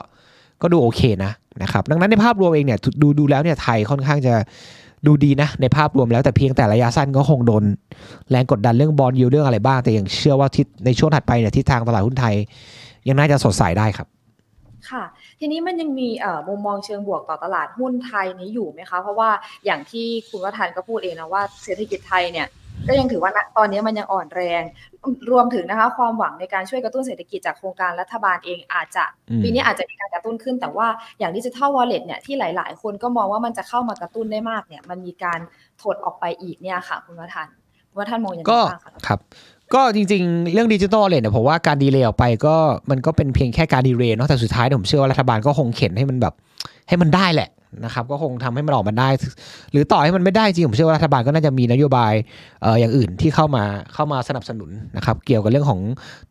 [0.62, 1.32] ก็ดูโอเคนะ
[1.62, 4.34] นะครับดังนั้นในภาพรวมเองเนี่ยดูดูแล้วเนี่ยไทยค่อนข้างจะ
[5.06, 7.64] ดูดีนะในภาพรวมแล้วแต่เพียงแต่ระยะสั้นก็คงโดน
[8.30, 12.34] แรงกดดันเรื่องบอลยูเรื่องอะไรบ้าง แต่ยังเชื่อว่าทิศในช่วงถัดไปเนี่ยทิศทางตลาดหุ้นไทย
[13.08, 14.06] ยังน่าจะสดใสได้ครับ
[14.90, 15.04] ค่ะ
[15.40, 16.08] ทีนี้มันยังมี
[16.48, 19.30] มุมมองเชิงบวกต่อตลาดหุ้นไทยนี้อยู่ไหมคะ เพราะว่า
[19.64, 22.46] อย่างที่คุณวัฒนก็พูดเองนะว่าเศรษฐกิจไทยเนี่ย
[22.88, 24.62] ก็ยังถือว่าตอนนี้มันยังอ่อนแรง
[25.30, 29.04] รวมถึงนะคะ ความหวังในการช่วยกระตุ้นเศรษฐกิจจากโครงการรัฐบาลเองอาจจะ
[29.42, 30.86] ปีนี้อาจจะมีการกระตุ้นขึ้น แต่ว่า
[31.18, 35.40] อย่างดิจิทัลวอลเล็ตเนี่ยที่หลาย ๆ คนก็มองว่ามันจะเข้ามากระตุ้นได้มากเนี่ย มันมีการ
[35.82, 37.48] ถดออกไปอีกเนี่ยค่ะ คุณวัฒน
[37.88, 39.18] คุณวัฒนมองอย่างไรบ้างคะครับ
[39.74, 42.56] ก็จริงๆ เรื่องดิจิทัลเลยเนี่ยผมว่าการดีเลย์ออกไปก็
[42.90, 46.34] มันก็เป็นเพียงแค่การดีเลย์เนาะแต่สุดท้ายผมเชื่อว่ารัฐบาลก็คงเข็นให้มันแบบ
[46.88, 47.48] ให้มันได้แหละ
[47.84, 49.08] นะครับก็คงทำให้มันออกมาได้
[49.72, 52.12] หรือต่อให้มันไม่ได้จริงผมเชื่อว่ารัฐบาลก็น่าจะมีนโยบาย
[52.62, 55.80] เอ่ออย่างอื่นที่เข้ามาเข้ามาสนับสนุนนะครับเกี่ยวกับเรื่องของ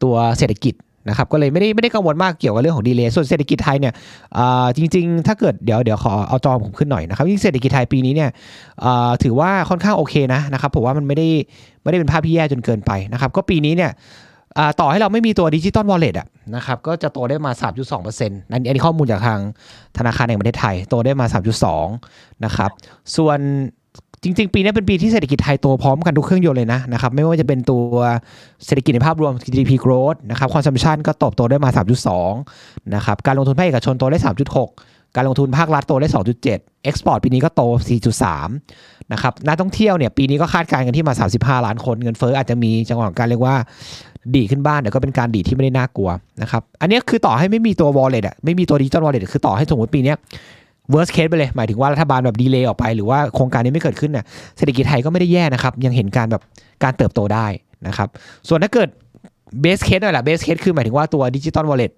[0.03, 0.75] ตัวเศรษฐกิจ
[1.09, 3.93] นะครับก็เลยไม่ได้ไม่ได้กังวลมากเกี่ยวกับเรื่องของ delay ส่วนเศรษฐกิจไทยเนี่ย
[4.77, 8.29] จริง ๆ ถ้าเกิดเดี๋ยวเดี๋ยวขอเอาจอผมขึ้นหน่อยนะครับยิ่งเศรษฐกิจไทยปีนี้เนี่ย
[9.23, 11.27] ถือว่าค่อนข้างโอเคนะนะครับผมว่ามันไม่ได้
[11.83, 13.91] ไม่ได้เป็นภาพที่แย่จนเกินไปนะครับก็ปีนี้เนี่ย
[14.79, 17.51] ต่อให้เราไม่มีตัวดิจิตอลวอลเล็ตอะนะครับก็จะโตได้มา
[17.91, 19.39] 3.2%นั่นอันนี้ข้อมูลจากทาง
[19.97, 21.25] ธนาคารแห่งประเทศไทย โตได้มา
[21.85, 22.71] 3.2 นะครับ
[23.15, 23.39] ส่วน
[24.23, 27.83] จริง ๆ ปีนี้เป็นปีที่เศรษฐกิจไทยโตพร้อมกันทุกเครื่องยนต์เลยนะนะครับไม่ว่าจะเป็นตัว
[28.65, 31.69] เศรษฐกิจในภาพรวม GDP growth นะครับ consumption ก็ตบโตได้มา
[32.31, 34.19] 3.2 นะครับ การลงทุนภาคเอกชนโตได้
[34.65, 36.07] 3.6 การลงทุนภาครัฐโตได้
[36.49, 37.61] 2.7 export ปีนี้ก็โต
[38.37, 41.13] 4.3 นะครับนักท่องเที่ยวเนี่ยปีนี้ก็คาดการณ์กันที่มา
[41.59, 43.55] 35 ล้านคนเงินเฟ้ออาจจะมีจังหวะการเรียกว่า
[44.35, 46.09] ดีขึ้นบ้านแต่ก็เป็นการดีที่ไม่ได้น่ากลัว
[46.41, 50.13] นะครับอันนี้คือต่อให้ไม่มีตัว wallet อะไม่มีตัวดิจิตอล wallet คือต่อให้สมมติปีนี้
[50.93, 54.25] worst case ไปเลย หมายถึงว่ารัฐบาลแบบดีเลย์ออกไป หรือว่าโครงการนี้ไม่เกิดขึ้นน่ะ
[54.57, 56.41] เศรษฐกิจไทยก็ไม่ได้แย่นะครับ ยังเห็นการแบบ
[56.83, 57.47] การเติบโตได้
[57.87, 58.07] นะครับ
[58.47, 58.89] ส่วนถ้าเกิด
[59.63, 61.91] base case หน่อยละ base case คือหมายถึงว่าตัวดิจิตอล wallet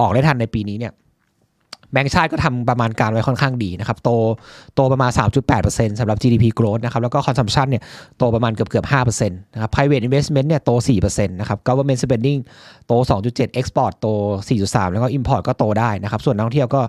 [0.00, 0.92] ออกได้ทันในปีนี้เนี่ย
[1.92, 4.10] แบงก์ชาติก็ทำประมาณการไว้ค่อนข้างดีนะครับ โต
[4.74, 5.10] โตประมาณ
[5.54, 7.82] 3.8%สำหรับ GDP growth นะครับ แล้วก็ consumption เนี่ย
[8.18, 12.40] โตประมาณเกือบเกือบ5%นะครับ private investment เนี่ยโต 4%นะครับ government spending
[12.86, 12.92] โต
[13.30, 14.06] 2.7 export โต
[14.48, 16.80] 4.3 แล้วก็ import ก็โตได้นะครับ ส่วนนักท่องเที่ยวก็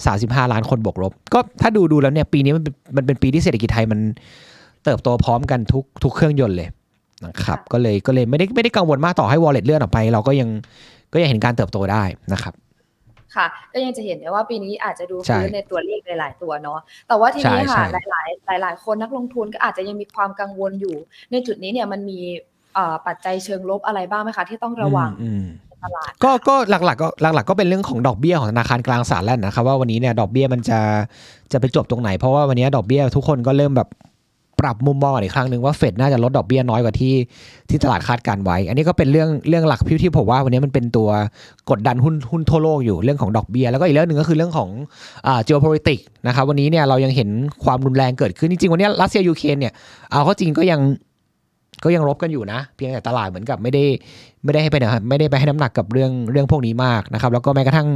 [0.00, 2.64] 35 ล้านคนบวกลบ ก็ถ้าดูดูแล้วเนี่ยปีนี้มัน
[2.96, 4.00] มันเป็นปีที่เศรษฐกิจไทยมัน
[4.84, 6.68] เติบโตพร้อมกันทุกทุกเครื่องยนต์เลย
[7.26, 10.48] นะครับก็เลยก็เลยไม่ได้ไม่ได้กังวลมากต่อให้ wallet เลื่อนออกไป เราก็ยัง
[11.12, 12.54] ก็ยังเห็นการเติบโตได้นะครับ
[13.36, 17.84] ค่ะ ก็ยังจะเห็นได้ว่าปีนี้อาจจะดูฟื้นในตัวเลขหลาย ๆ ตัวเนาะแต่ว่าทีนี้ค่ะ
[18.48, 20.96] หลาย ๆ หลาย ๆ คนนักลงทุนก็อาจจะยังมีความกังวลอยู่
[21.32, 22.20] ในจุดนี้เนี่ยมันมี
[22.74, 30.78] เอ่อปัจจัยเชิงลบอะไรบ้างไหมคะที่ต้องระวังอืมในตลาดก็ก็หลักๆก็หลัก ๆ ก็เป็นเรื่องของดอกเบี้ยของธนาคารกลางสหรัฐนะครับว่าวันนี้เนี่ยดอกเบี้ยมันจะ
[31.52, 33.88] จะไปจบตรงไหน เพราะว่าวันนี้ดอกเบี้ยทุกคนก็เริ่มแบบ
[34.60, 37.14] ปรับมุมมองอีกครั้งหนึ่งว่าเฟดน่าจะลดดอกเบี้ยน้อยกว่าที่
[37.70, 41.08] ที่ตลาดคาดการไว้ อันนี้ก็เป็นเรื่องเรื่องหลักพิที่ผมว่าวันนี้มันเป็นตัว
[41.70, 44.68] กดดันหุ้นหุ้นทั่วโลกอยู่เรื่องของดอกเบี้ยแล้วก็อีกเรื่องหนึ่งก็คือเรื่องของ
[45.26, 47.28] อ่า geopolitics นะครับวันนี้เนี่ยเรายังเห็น
[47.64, 49.72] ความรุนแรงเกิดขึ้นจริงๆวันนี้รัสเซียยูเครนเนี่ย
[50.10, 50.80] เอาเข้าจริงก็ยัง
[51.84, 53.84] ก็ยังรบกันอยู่นะ เพียงแต่ตลาดเหมือนกับไม่ได้
[54.44, 57.88] ไม่ได้ให้ไปนะไม่ได้ไปให้น้ำหนักกับเรื่องเรื่องพวกนี้มากนะครับ แล้วก็แม้กระทั่ง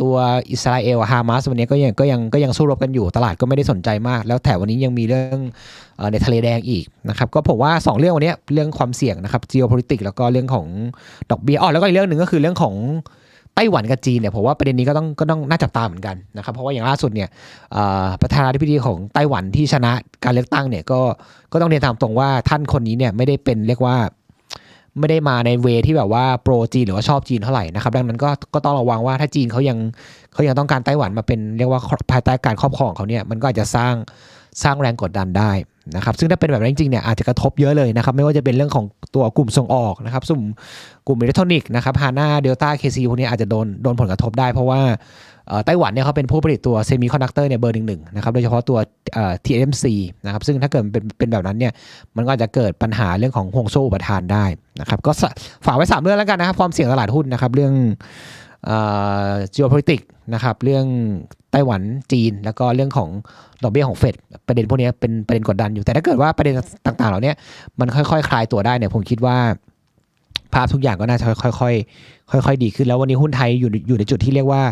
[0.00, 0.14] ตัว
[0.50, 5.38] อิสราเอลฮามาสวันนี้ก็ยังก็ยังก็ยังสู้รบกันอยู่ตลาดก็ไม่ได้สนใจมาก แล้วแถมวันนี้ยังมีเรื่อง
[5.98, 10.66] อในทะเลแดงอีกนะครับ ก็ผมว่า 2 เรื่องวันนี้เรื่องความเสี่ยงนะครับ geopolitics แล้วก็เรื่องของ
[11.30, 12.74] ดอกเบี้ยอ๋อแล้วก็อีกเรื่องหนึ่งก็คือเรื่องของ
[13.54, 17.28] ไต้หวันกับจีนเนี่ยผมว่าประเด็นนี้ก็ต้องก็ต้องน่าจับตาเหมือนกันนะครับเพราะว่าอย่างล่าสุดเนี่ย
[18.22, 19.92] ประธานาธิบดีของไต้หวันที่ชนะ
[20.24, 21.00] การเลือกตั้งเนี่ยก็
[21.52, 23.96] ก็ต้องเรียนตามตรงว่าท่านคนนี้เนี่ยไม่ได้เป็นเรียกว่า
[24.98, 29.78] ไม่ได้มาในเวที่แบบว่า pro จีนหรือว่าชอบจีนเท่าไหร่นะครับ ดังนั้นก็ก็ต้องระวังว่าถ้าจีนเขายัง
[30.32, 33.94] เขายังต้องการไต้หวันมาเป็นเรียกว่าภายใต้การครอบครองของเขาเนี่ยมันก็อาจจะสร้าง
[34.62, 35.52] สร้างแรงกดดันได้
[35.96, 40.42] นะครับ ซึ่งถ้าเป็นแบบนั้นจริงๆเนี่ยอาจจะกระทบเยอะเลยนะครับ ไม่ว่าจะเป็นเรื่องของตัวกลุ่มส่งออกนะครับสุ่ม
[41.06, 44.80] กลุ่มอิเล็กทรอนิกส์นะครับ HANA Delta KCE พวกนี้อาจจะโดนโดนผลกระทบได้ เพราะว่า
[45.66, 48.78] ไต้หวันเนี่ยเขาเป็นผู้ผลิตตัวเซมิคอนดักเตอร์เนี่ยเบอร์หนึ่งหนึ่งนะครับโดยเฉพาะตัว
[49.44, 49.84] TSMC
[50.24, 51.72] นะครับซึ่งถ้าเกิดเป็นเป็นแบบนั้นเนี่ย
[52.16, 54.44] มันก็อาจจะเกิดปัญหาเรื่องของห่วงโซ่อุปทานได้
[54.80, 55.12] นะครับก็
[55.66, 57.72] ฝากไว้ 3 เรื่องแล้วกันนะครับความเสี่ยงตลาดหุ้นนะครับเรื่อง
[58.68, 58.70] อ
[59.54, 60.86] geopolitics นะครับเรื่อง
[61.52, 61.82] ไต้หวัน
[62.12, 63.08] จีน แล้วก็เรื่องของ
[63.62, 64.14] ดอกเบี้ยของเฟด
[64.46, 66.54] ประเด็นพวกนี้เป็นประเด็นกดดันอยู่แต่ถ้าเกิดว่าประเด็น
[66.86, 67.32] ต่างๆ เหล่านี้
[67.80, 69.38] มันค่อยๆ คลายตัวได้เนี่ยผมคิดว่า
[70.54, 74.62] ภาพทุกอย่างก็น่าจะค่อยๆค่อยๆดีขึ้นแล้ววันนี้หุ้นไทยอยู่อยู่ในจุดที่เรียกว่า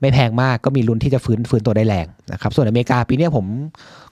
[0.00, 3.46] ไม่แพงมากก็มีลุ้นที่จะฟื้นฟื้นตัวได้แรงนะครับส่วนอเมริกาปีนี้ผม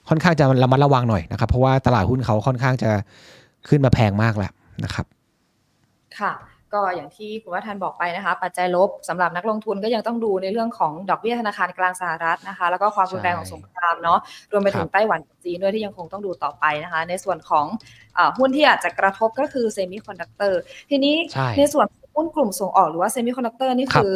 [0.09, 2.91] ค่อนข้างจะระมัดระวังหน่อยนะครับเพราะว่าตลาดหุ้นเขาค่อนข้างจะ
[3.69, 4.51] ขึ้นมาแพงมากแล้ว
[4.83, 5.05] นะครับ
[6.19, 6.31] ค่ะ
[6.75, 14.19] ก็อย่างที่คุณวัฒนบอกไปนะคะ ปัจจัยลบสำหรับนักลงทุนก็ยังต้องดูในเรื่องของดอกเบี้ยธนาคารกลางสหรัฐนะคะ แล้วก็ความรุนแรงของสงครามเนาะ
[14.51, 17.65] รวมไปถึงไต้หวันกับจีนด้วยที่ยังคงต้องดูต่อไปนะคะ ในส่วนของ
[18.17, 20.59] อาหุ้นที่อาจจะกระทบก็คือเซมิคอนดักเตอร์
[20.89, 24.15] ทีนี้ใช่ในส่วนของหุ้นกลุ่มส่งออกหรือว่าเซมิคอนดักเตอร์นี่ครับคือ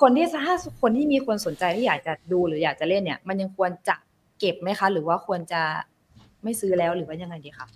[0.00, 3.96] คนที่ถ้าคนที่มีคนสนใจที่อยากจะดูหรืออยากจะเล่นเนี่ย มันยังควรจะ
[4.38, 5.62] เก็บไหมคะ หรือว่าควรจะ
[6.44, 7.66] ไม่ซื้อแล้วหรือว่ายังไงดีคะ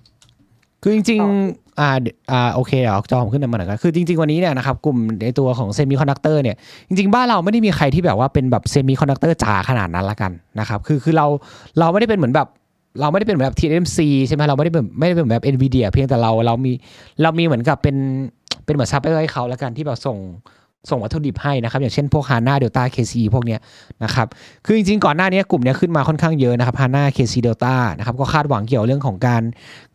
[0.83, 6.57] คือจริงต่อๆอ่าเดี๋ยวอ่าโอเคเดี๋ยวเอาจอผมขึ้นมาหน่อยกันคือจริง ๆ วันนี้เนี่ยนะครับกลุ่มในตัวของเซมิคอนดักเตอร์เนี่ย
[6.89, 11.27] จริงๆ บ้านเราไม่ได้มีใครที่แบบว่าเป็นแบบเซมิคอนดักเตอร์จ๋าขนาดนั้นละกันนะครับคือคือเรา
[11.79, 12.49] เราไม่ได้เป็นเหมือนแบบ
[13.01, 16.73] เราไม่ได้เป็นเหมือนแบบ TSMC ใช่ไหมเราไม่ได้เป็นไม่ได้เป็นแบบ NVIDIA เพียงแต่เราเรามี
[17.23, 17.97] เรามีเหมือนกับเป็น
[18.65, 20.19] เป็นเหมือนซัพพลายเออร์ให้เขาละกันที่แบบส่ง
[20.91, 23.61] ส่งวัตถุดิบให้นะครับ อย่างเช่นพวก HANA Delta KCE พวกเนี้ย
[24.05, 24.27] นะครับ
[24.67, 29.43] คือจริงๆ ก่อนหน้านี้กลุ่มเนี้ยขึ้นมาค่อนข้างเยอะนะครับ HANA KCE Delta นะครับก็คาดหวังเกี่ยวเรื่องของการ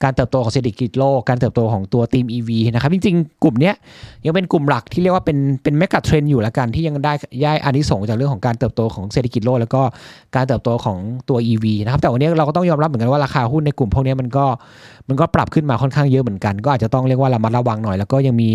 [0.04, 3.76] การเติบโตของเศรษฐกิจโลก การเติบโตของตัวทีม EV นะครับจริงๆ กลุ่มเนี้ย
[4.26, 9.82] ยังเป็นกลุ่มหลักที่เรียกว่าเป็นเป็น megatrend อยู่ละกันที่ยังได้ย่ายอานิสงส์จากเรื่องของการเติบโตของเศรษฐกิจโลก แล้วก็
[10.36, 10.97] การเติบโตของ
[11.30, 14.45] ตัว EV นะครับแต่วันนี้เราก็ต้องยอมรับเหมือนกันว่าราคาหุ้นในกลุ่มพวกเนี้ยมันก็
[15.10, 18.50] มันก็ปรับขึ้นมาค่อนข้างเยอะเหมือนกัน ก็อาจจะต้องเรียกว่าระมัดระวังหน่อย แล้วก็ยังมี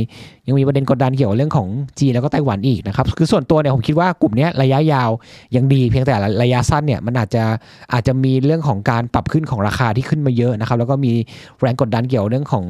[0.46, 5.10] ยังมีประเด็นกดดันเกี่ยวกับเรื่องของจีนแล้วก็ไต้หวันอีกนะครับคือส่วนตัวเนี่ยผมคิดว่ากลุ่มนี้ระยะยาว
[5.56, 7.44] ยังดีเพียงแต่ระยะสั้นเนี่ยมันอาจจะ
[7.92, 11.12] อาจจะมีเรื่องของการปรับขึ้นของราคาที่ขึ้นมาเยอะนะครับแล้วก็มี
[11.60, 12.64] แรงกดดันเกี่ยวเรื่องของ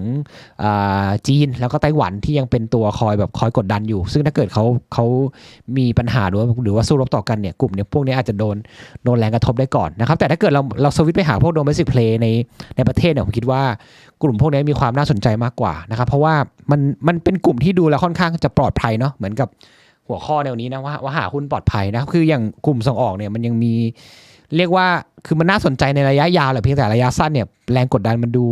[0.62, 0.64] อ
[1.28, 4.64] จีน แล้วก็ไต้หวันที่ยังเป็นตัวคอยแบบคอยกดดันอยู่ ซึ่งถ้าเกิดเขา
[4.94, 5.04] เขา
[5.78, 8.56] มีปัญหาหรือว่าหรือว่าสู้รบต่อกันเนี่ยกลุ่มเนี่ยพวกนี้อาจจะโดน
[9.04, 12.26] โดนแรงกระทบได้ก่อนนะครับแต่ถ้าเกิดเราเราสวิตไปหาพวก domestic play ใน
[12.76, 13.62] ในประเทศเนี่ยผมคิดว่า
[14.22, 16.34] กลุ่มพวกนี้มีความน่าสนใจมากกว่านะครับ เพราะว่า
[16.70, 19.48] มันมันเป็นกลุ่มที่ดูแล้วค่อนข้างจะปลอดภัยเนาะเหมือนกับ
[20.08, 23.72] หัวข้อวันนี้นะว่าว่าหาหุ้นปลอดภัยนะคืออย่างกลุ่มส่งออกเนี่ยมันยังมี
[24.56, 24.86] เรียกว่า
[25.26, 28.44] คือมันน่าสนใจในระยะยาวแหละเพียงแต่ระยะสั้นเนี่ยแรงกดดันมันดู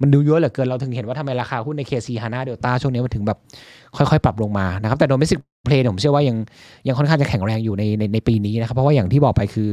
[0.00, 3.38] มันดูเยอะเหลือเกินเราถึงเห็นว่าทำไมราคาหุ้นใน KC HANA Delta ช่วงนี้มันถึงแบบ
[3.96, 6.36] ค่อยๆ ปรับลงมานะครับแต่โดเมสิกเพลย์ผมเชื่อว่ายัง
[6.86, 9.68] ยังค่อนข้างจะแข็งแรงอยู่ในในในปีนี้นะครับ เพราะว่าอย่างที่บอกไปคือ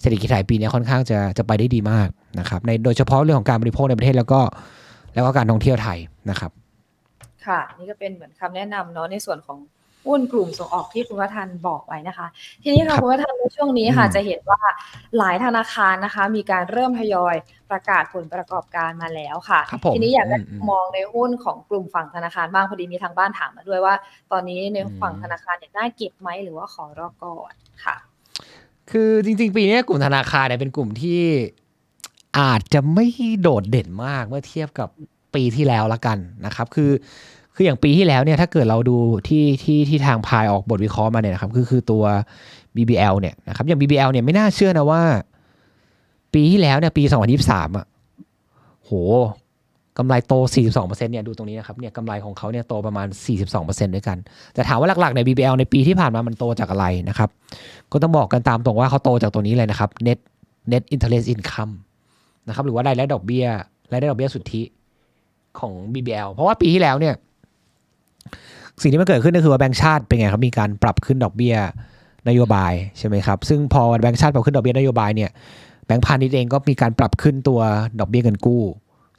[0.00, 2.08] เศรษฐกิจไทยปีนี้ค่อนข้างจะจะไปได้ดีมาก
[2.38, 4.40] นะครับในโดยเฉพาะเรื่องของการบริโภคในประเทศแล้วก็
[5.14, 5.98] แล้วก็การท่องเที่ยวไทย
[6.30, 6.50] นะครับ
[7.46, 9.58] ค่ะ นี่ก็เป็นเหมือนคำแนะนำเนาะในส่วนของ
[10.06, 12.26] หุ้นกลุ่มส่งออกที่คุณวัฒนบอกไว้นะคะ
[12.62, 14.60] ทีนี้ค่ะครับคุณวัฒนในช่วงนี้ค่ะอืมจะเห็นว่า
[15.18, 17.34] หลายธนาคารนะคะ มีการเริ่มทยอย
[17.70, 23.94] ประกาศผลประกอบการมาแล้วค่ะครับผมทีนี้อยากได้อืมอืมมองในหุ้นของกลุ่มฝั่งธนาคารบ้างพอดีมีทางบ้านถามมาด้วยว่า
[24.32, 27.52] ตอนนี้ในฝั่งอืมธนาคารเนี่ยน่าเก็บไหมหรือว่าขอรอก่อน
[27.84, 27.96] ค่ะ
[28.90, 31.22] คือจริง ๆ ปีนี้กลุ่มธนาคารเนี่ยเป็นกลุ่มที่
[32.38, 33.06] อาจจะไม่
[33.40, 34.88] โดดเด่นมากเมื่อเทียบกับ
[35.34, 36.90] ปีที่แล้วละกันนะครับ คือ
[37.54, 38.96] คืออย่างปีที่แล้วเนี่ยถ้าเกิดเราดู
[39.28, 42.04] ที่ที่ที่ทางพายออกบทวิเคราะห์มาเนี่ยนะครับคือคือตัว
[42.76, 45.02] BBL เนี่ยนะครับอย่าง BBL เนี่ยไม่น่าเชื่อนะว่า
[46.34, 47.02] ปีที่แล้วเนี่ยปี
[47.40, 47.86] 2023อะ
[48.84, 48.90] โห
[49.98, 50.32] กำไรโต
[50.74, 53.06] 42%เนี่ยดูตรงนี้นะครับเนี่ยกำไรของเขาเนี่ยโตประมาณ
[53.50, 54.18] 42%ด้วยกัน
[54.54, 57.30] แต่ถามว่าหลักๆใน BBL ในปีที่ผ่านมามันโตจากอะไรนะครับ
[57.92, 60.18] ก็ต้องบอกกันตามตรงว่าเขาโตจากตัวนี้เลยนะครับ net
[60.72, 61.72] net interest income
[62.48, 63.46] นะครับหรือว่ารายได้ดอกเบี้ย
[63.92, 64.62] รายได้ดอกเบี้ยสุทธิ
[65.58, 67.14] ของ BBL เพราะว่าปีที่แล้วเนี่ย
[68.82, 71.54] สิ่งที่มันเกิดขึ้นก็คือว่าแบงก์ชาติเป็นไงครับมีการปรับขึ้นดอกเบี้ย
[72.28, 75.30] นโยบายใช่ไหมครับ ซึ่งพอแบงก์ชาติปรับขึ้นดอกเบี้ยนโยบายเนี่ย
[75.86, 77.60] แบงก์พาณิชย์เองก็มีการปรับขึ้นตัว
[78.00, 78.62] ดอกเบี้ยเงินกู้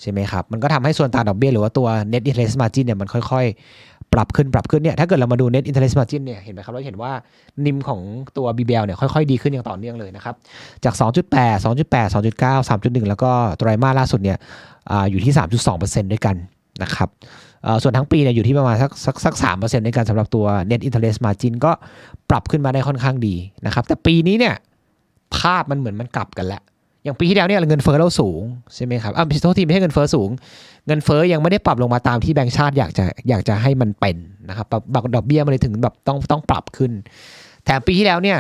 [0.02, 7.12] ใช่ไหมครับมันก็ทำให้ส่วนต่างดอกเบี้ยหรือว่าตัว net interest margin เนี่ยมันค่อยๆ ปรับขึ้นปรับขึ้นเนี่ยถ้าเกิดเรามาดู net interest margin เนี่ยเห็นไหมครับเราเห็นว่า
[7.66, 8.00] นิมของ
[8.38, 10.36] ตัว BBL เนี่ยค่อยๆ ดีขึ้นอย่างต่อเนื่องเลยนะครับ
[10.86, 14.38] จาก 2.8 2.8 2.9 3.1 แล้วก็ไตรมาสล่าสุดเนี่ย
[14.92, 15.34] อาอยู่ที่
[15.72, 16.36] 3.2%ด้วยกัน
[16.84, 17.10] นะครับ
[17.84, 21.72] ส่วนทั้งปีเนี่ยอยู่ที่ประมาณสักสักสัก3%ด้วยกันสำหรับตัว net interest margin ก็
[22.30, 24.56] ปรับขึ้นมาได้ค่อนข้างดีนะครับแต่ปีนี้เนี่ย
[25.36, 26.62] ภาพมันเหมือนมันกลับกันแล้ว
[27.04, 28.42] อย่างปีที่แล้วเนี่ยเงินเฟ้อเราสูง
[28.76, 30.30] ใช่ไหมครับอะโทษทีไม่ใช่เงินเฟ้อสูง
[30.88, 34.18] เงินเฟ้อยังไม่ได้ปรับลงมาตามที่แบงก์ชาติอยากจะอยากจะให้มันเป็น
[34.50, 36.92] นะครับปรับปรับดอกเบี้ยมันเลยถึงแบบต้องต้องปรับขึ้น
[37.66, 38.38] แถมปีที่แล้วเนี่ย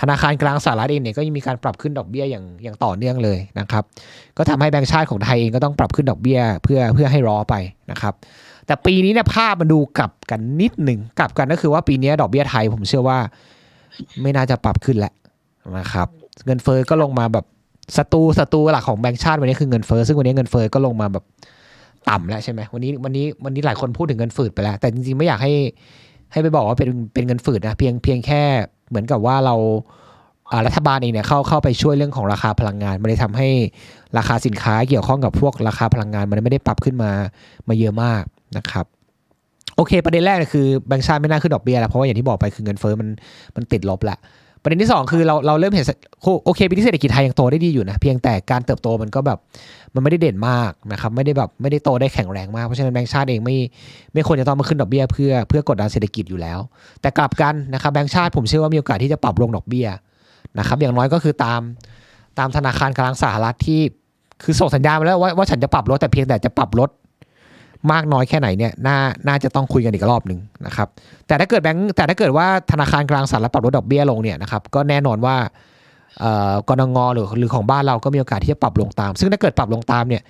[0.00, 3.84] ธนาคารกลางสหรัฐเองเนี่ยก็ยังมีการปรับขึ้นดอกเบี้ยอย่างอย่างต่อเนื่องเลยนะครับ
[4.38, 7.54] ก็ทำให้แบงก์ชาติของไทยเองก็ต้องปรับขึ้นดอกเบี้ยเพื่อเพื่อให้รอไป
[7.90, 8.14] นะครับ
[8.66, 13.18] แต่ปีนี้เนี่ยภาพมันดูกลับกันนิดหนึ่งกลับกันก็คือว่าปีนี้ดอกเบี้ยไทยผมเชื่อว่า
[14.22, 15.12] ไม่น่าจะปรับขึ้นแล้ว
[15.78, 16.08] นะครับ
[16.46, 17.44] เงินเฟ้อก็ลงมาแบบ
[17.96, 21.24] ศัตรูศัตรูหลักของแบงก์ชาติวันนี้คือเงินเฟ้อซึ่งวันนี้เงินเฟ้อก็ลงมาแบบ
[22.08, 25.52] ต่ำแล้วใช่ไหมวันนี้วันนี้วันนี้หลายคนพูดถึงเงินฝืดไปแล้ว แต่จริงๆไม่อยากให้
[26.32, 28.42] ให้ไปบอกว่าเป็นเป็นเงินฝืดนะเพียงเพียงแค่
[28.88, 29.54] เหมือนกับว่าเรา
[30.50, 33.48] อ่ารัฐบาลเองเนี่ยเข้าเข้าไปช่วยเรื่องของราคาพลังงานมันเลยทำให้
[34.18, 37.10] ราคาสินค้าเกี่ยวข้องกับพวกราคาพลังงาน มันไม่ได้ปรับขึ้นมา
[37.68, 38.22] มาเยอะมาก
[38.56, 38.86] นะครับ
[39.76, 43.08] โอเค ประเด็นแรกคือแบงก์ชาติไม่น่าขึ้นดอกเบี้ยแล้วเพราะว่าอย่างที่บอกไปคือเงินเฟ้อมัน
[43.56, 44.18] มันติดลบแหละ
[44.62, 45.84] ประเด็นที่สองคือเราเราเริ่มเห็น
[46.44, 49.38] โอเคปีที่เศรษฐกิจไทยยังโตได้ดีอยู่นะ เพียงแต่การเติบโตมันก็แบบ
[49.94, 53.56] มันไม่ได้เด่นมากนะครับไม่ได้แบบไม่ได้โตได้แข็งแรงมาก เพราะฉะนั้นแบงก์ชาติเองไม่
[54.14, 56.58] ไม่ควรจะต้องมาขึ้นดอกเบี้ยเพื่อเพื่อกดดันเศรษฐกิจอยู่แล้ว
[57.00, 59.86] แต่กลับกันนะครับแบงก์ชาติผมเชื่อว่ามีโอกาสที่จะปรับลงดอกเบี้ย
[60.58, 61.60] นะครับอย่างน้อยก็คือตาม
[62.38, 63.80] ตามธนาคารกลางสหรัฐที่
[64.42, 66.90] คือส่งสัญญาณมาแล้วว่าว่าฉันจะปรับลดแต่เพียงแต่จะปรับลด
[67.92, 68.96] มากน้อยแค่ไหนเนี่ยน่า
[69.28, 70.88] น่าจะต้องคุยกันอีกรอบหนึ่งนะครับ
[71.26, 75.36] แต่ถ้าเกิดแบงค์แต่ถ้าเกิดว่าธนาคารกลางสหรัฐปรับลดดอกเบี้ยลงเนี่ยนะครับก็แน่นอนว่า
[76.68, 80.22] กรงงหรือหรือของบ้านเราก็มีโอกาสที่จะปรับลงตาม ซึ่งถ้าเกิดปรับลงตามเนี่ย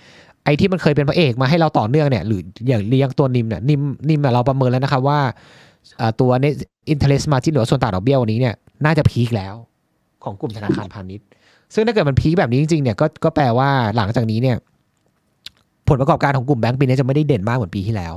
[0.44, 5.20] ไอ้ที่มันเคยเป็นพระเอกมาให้เราต่อเนื่องเนี่ยหรืออย่างเรียงตัวนิมเนี่ยนิมนิมเนี่ยเราประเมินแล้วนะครับว่า
[6.20, 6.54] ตัว net
[6.92, 9.54] interest margin หรือส่วนต่างดอกเบี้ยวันนี้เนี่ยน่าจะพีคแล้ว
[10.24, 11.26] ของกลุ่มธนาคารพาณิชย์
[11.74, 14.56] ซึ่งถ้าเกิดมันพีคแบบนี้จริงๆเนี่ยก็ก็แปลว่าหลังจากนี้เนี่ย
[15.92, 18.14] ผลประกอบการของกลุ่มแบงก์ปีนี้จะไม่ได้เด่นมากเหมือนปีที่แล้ว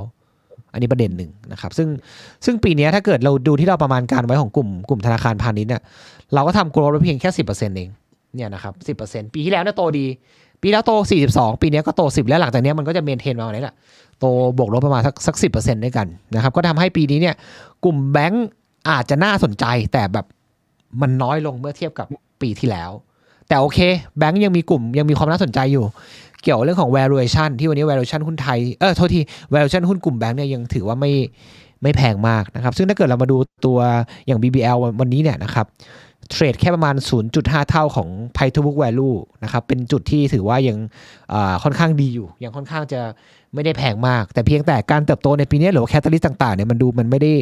[0.72, 1.88] อันนี้ประเด็นหนึ่งนะครับ ซึ่ง
[2.44, 5.82] ซึ่งปีนี้ถ้าเกิดเราดูที่เราประมาณการไว้ของกลุ่มกลุ่มธนาคารพาณิชย์เนี่ย
[6.34, 7.88] เราก็ทำ growth ไว้เพียงแค่สิบเปอร์เซ็นต์เอง
[8.34, 10.06] เนี่ยนะครับสิบเปอร์เซ็นต์ปีที่แล้วเนี่ยโตดี
[10.62, 13.74] ปีแล้วโตสี่สิบสองปีนี้ก็โตสิบแล้วหลังจากนี้มันก็จะเมนเทนมาวันนี้แหละ
[14.20, 14.24] โต
[14.58, 17.34] บวกลบประมาณสักสักสิบเปอร์เซ็นต์ด้วยกันนะครับก็ทำให้ปีนี้เนี่ย
[17.84, 18.46] กลุ่มแบงก์
[18.90, 20.26] อาจจะน่าสนใจแต่แบบ
[21.00, 22.06] มันน้อยลงเมื่อเทียบกับ
[22.42, 22.90] ปีที่แล้ว
[23.48, 23.78] แต่โอเค
[24.18, 25.84] แบงก์ยังมีกลุ่มยังมีความน่าสนใจอยู่
[26.46, 29.20] เกี่ยวเรื่องของ valuation ที่วันนี้ valuation หุ้นไทย เออโทษที
[29.52, 31.12] valuation หุ้นกลุ่มแบงก์เนี่ยยังถือว่าไม่
[31.82, 33.78] ไม่แพงมากนะครับ ซึ่งถ้าเกิดเรามาดูตัว
[34.26, 35.66] อย่าง BBL วันนี้เนี่ยนะครับ
[36.30, 36.94] เทรดแค่ประมาณ
[37.32, 40.76] 0.5 เท่าของ Price to book value นะครับ เป็นจุดที่ถือว่ายัง
[41.32, 43.00] อ่าค่อนข้างดีอยู่ ยังค่อนข้างจะ
[43.54, 47.32] ไม่ได้แพงมาก แต่เพียงแต่การเติบโตในปีนี้หรือว่า catalyst ต่างๆเนี่ยมันดูมันไม่ได้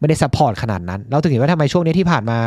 [0.00, 2.38] ไม่ได้ support ขนาดนั้น เราถึงเห็นว่าทำไมช่วงนี้ที่ผ่านมา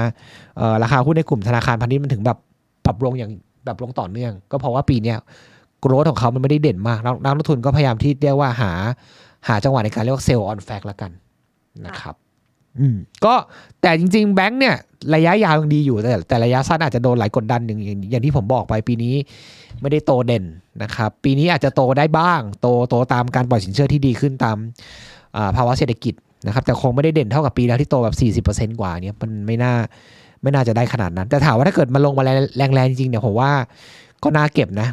[0.84, 2.38] ราคาหุ้นในกลุ่มธนาคารพาณิชย์มันถึงแบบ
[2.86, 3.32] ปรับลงอย่าง
[3.66, 5.14] แบบลงต่อเนื่อง ก็เพราะว่าปีนี้
[5.84, 8.72] growth ของเขามันไม่ได้เด่นมากนักนักลงทุนก็พยายามที่เรียกว่าหา
[9.48, 11.12] หาจังหวะในการเรียกว่า sell on fact ละกัน
[11.86, 12.16] นะครับ
[12.80, 13.34] อืมก็
[13.82, 14.76] แต่จริง ๆ แบงค์เนี่ย
[15.16, 19.16] ระยะยาวยังดีอยู่แต่แต่ระยะสั้นอาจจะโดนหลายกดดันอย่างอย่างอย่างที่ผมบอกไปปีนี้
[19.82, 20.44] ไม่ได้โตเด่น
[20.84, 24.58] นะครับ ปีนี้อาจจะโตได้บ้าง โตโตตามการปล่อยสินเชื่อที่ดีขึ้นตาม
[25.36, 26.14] อ่าภาวะเศรษฐกิจ
[26.46, 28.10] นะครับ แต่คงไม่ได้เด่นเท่ากับปีแล้วที่โตแบ
[28.42, 29.74] บ 40%กว่าเนี่ยมันไม่น่า
[30.42, 32.24] ไม่น่าจะได้ขนาดนั้น แต่ถามว่าถ้าเกิดมันลงมา
[32.58, 33.52] แรงๆจริงๆเนี่ยผมว่า
[34.24, 34.88] ก็น่าเก็บนะ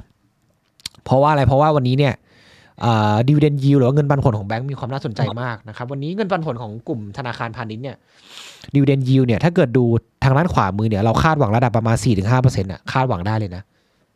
[1.06, 2.14] เพราะว่าอะไรเพราะว่าวันนี้เนี่ย
[3.28, 7.96] ดิวเดนยิวหรือว่าเงินปันผลของแบงก์มีความน่าสนใจมากนะครับ วันนี้เงินปันผลของกลุ่มธนาคารพาณิชย์เนี่ย
[8.74, 9.84] ดิวเดนยิวเนี่ยถ้าเกิดดู
[10.24, 11.96] ทางด้านขวามือเนี่ยเราคาดหวังระดับประมาณ
[12.34, 13.62] 4-5%อะคาดหวังได้เลยนะ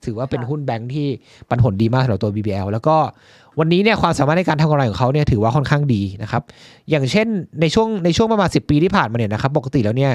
[0.05, 1.07] ถือว่าเป็นหุ้นแบงก์ที่
[1.49, 2.97] ปันผลดีมากสำหรับตัว BBL แล้วก็
[3.59, 6.43] วันนี้เนี่ยความสามารถในการทำกำไรของเขาเนี่ยถือว่าค่อนข้างดีนะครับ
[6.91, 7.27] อย่างเช่น
[7.61, 10.13] ในช่วงในช่วงประมาณ 10 ปีที่ผ่านมาเนี่ยนะครับปกติแล้วเนี่ย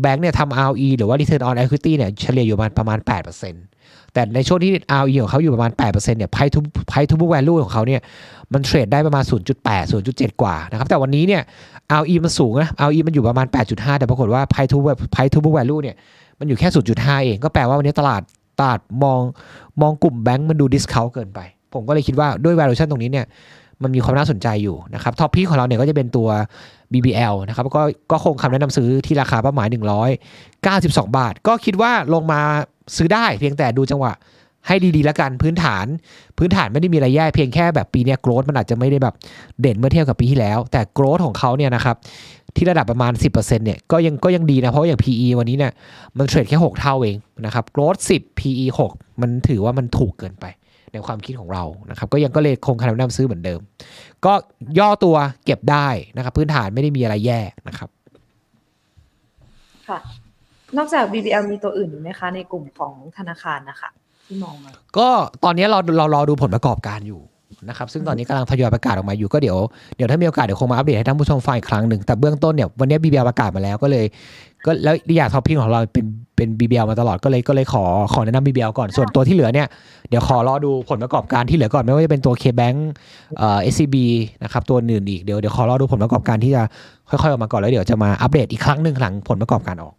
[0.00, 2.98] แบงก์เนี่ยทำ ROE หรือว่า Return on Equity เนี่ยเฉลี่ยอยู่ประมาณประมาณ
[3.44, 3.77] 8%
[4.18, 8.00] แต่ในช่วงที่ ROE ของเขาอยู่ประมาณ 8%เนี่ย Price to Price to book value ของเขาเนี่ย
[8.52, 9.24] มันเทรดได้ประมาณ
[9.58, 11.42] 0.8 0.7 กว่านะครับแต่วันนี้เนี่ย
[12.00, 14.78] ROE มันสูงนะ ROE มันอยู่ประมาณ 8.5 แต่ปรากฏว่า Price to
[15.14, 15.96] Price to book value เนี่ย
[16.38, 18.22] มันอยู่แค่ 0.5 เอง ก็แปลว่าวันนี้ตลาด
[18.60, 19.20] ตลาดมอง
[19.80, 21.40] มองกลุ่มแบงก์มันดู discount เกินไป
[21.74, 23.26] ผมก็เลยคิดว่าด้วย valuation ตรงนี้เนี่ย
[23.82, 26.28] มันมีความน่าสนใจอยู่นะครับท็อปพีของเราเนี่ยก็จะเป็นตัว
[26.92, 29.68] BBL นะครับก็ก็คงคำแนะนำซื้อที่ราคาเป้าหมาย
[30.32, 32.40] 192 บาท ก็คิดว่าลงมา
[32.96, 34.12] ซื้อได้เพียงแต่ดูจังหวะ
[34.66, 35.86] ให้ดีๆแล้วกันพื้นฐาน
[36.38, 39.14] พื้นฐานไม่ได้มีอะไรแย่เพียงแค่แบบปีนี้โกรดมันอาจจะไม่ได้แบบ
[39.60, 41.96] เด่นเมื่อเทียบกับปีที่แล้ว แต่โกรดของเขาเนี่ยนะครับ
[42.56, 45.72] ที่ระดับประมาณ 10%เนี่ยก็ยังก็ยังดีนะเพราะอย่าง PE วันนี้เนี่ย
[46.18, 50.44] มันเทรดแค่ 6 เท่าเองนะครับโกรด10 PE 6 มันถือว่ามันถูกเกินไป
[50.92, 53.60] ในความคิดของเรานะครับก็ยังก็เลยคงคำแนะนำซื้อเหมือนเดิม
[54.24, 54.32] ก็
[54.78, 57.88] ย่อตัวเก็บได้นะครับพื้นฐานไม่ได้มีอะไรแย่นะครับ
[59.88, 59.98] ค่ะ
[60.76, 63.90] นอกจาก BBL มีตัวอื่นอยู่ไหมคะ ในกลุ่มของธนาคารนะคะ
[64.26, 65.08] ที่มองมาก็
[65.44, 67.20] ตอนนี้เราเรารอดูผลประกอบการอยู่
[67.68, 69.58] นะครับซึ่งตอนนี้กำลังทยอยประกาศออกมาอยู่ก็เดี๋ยว
[69.96, 74.04] เดี๋ยวถ้ามีโอกาสเดี๋ยวคงมาอัปเดตให้ท่านผู้ชมฟังอีกครั้งหนึ่งแต่เบื้องต้นเนี่ยวันนี้ BBL ประกาศมาแล้วก็เลย
[74.66, 79.66] ก็แล้วอย่างท็อปพิงของเราเป็นเป็น BBL มาตลอดก็เลยก็เลยขอขอแนะนำ BBL ก่อนส่วนตัวที่เหลือเนี่ย
[80.08, 82.76] เดี๋ยวขอรอดูผลประกอบการที่เหลือก่อนไม่ว่าจะเป็นตัว KBank
[83.38, 83.96] เอ่อ SCB
[84.42, 86.62] นะครับตัวอื่นอีกเดี๋ยวเดี๋ยวขอรอดูผลประกอบการที่จะ
[87.10, 89.94] ค่อยๆออกมาก่อนแล้วเดี๋ยวจะมาอัปเดตอีกครั้งหนึ่งหลังผลประกอบการออก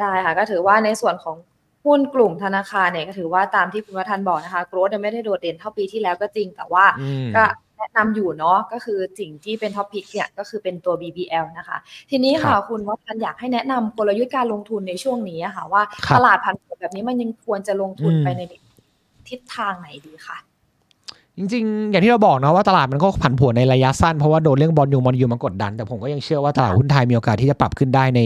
[0.00, 1.36] ได้ค่ะ ก็ถือว่าในส่วนของ
[1.84, 7.44] หุ้นกลุ่มธนาคารเนี่ยก็ถือว่าตามที่คุณวัฒนบอกนะคะ growth ไม่ได้โดดเด่นเท่าปีที่แล้วก็จริง แต่ว่าอืมก็
[7.76, 11.78] แนะนำอยู่เนาะก็คือสิ่งที่เป็น top pick เนี่ยก็คือเป็นตัว BBL นะคะ
[12.10, 18.42] ทีนี้ค่ะครับคุณวัฒนอยากให้แนะนำกลยุทธ์การลงทุนในช่วงนี้อะค่ะ ว่าครับตลาดผันผวนแบบนี้มันยังควรจะลงทุนอืมไปใน
[19.28, 20.38] ทิศทางไหนดีคะ
[21.38, 28.20] จริงๆ อย่างที่เราบอกนะว่าตลาดมันก็ผันผวนในระยะสั้น เพราะว่าโดนเรื่องบอลยูมอลยูมากดดัน แต่ผมก็ยังเชื่อว่าตลาดหุ้นไทยมีโอกาสที่จะปรับขึ้นได้ใน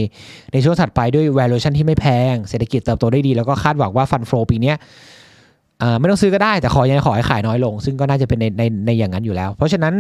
[0.53, 4.73] ในช่วงถัดไปด้วย valuation ที่ไม่แพง เศรษฐกิจเติบโตได้ดี แล้วก็คาดหวังว่าฟันโฟปีนี้
[5.99, 9.95] ไม่ต้องซื้อก็ได้แต่ขอยังขอให้ขายน้อยลง ซึ่งก็น่าจะเป็นในในในอย่างนั้นอยู่แล้ว เพราะฉะนั้น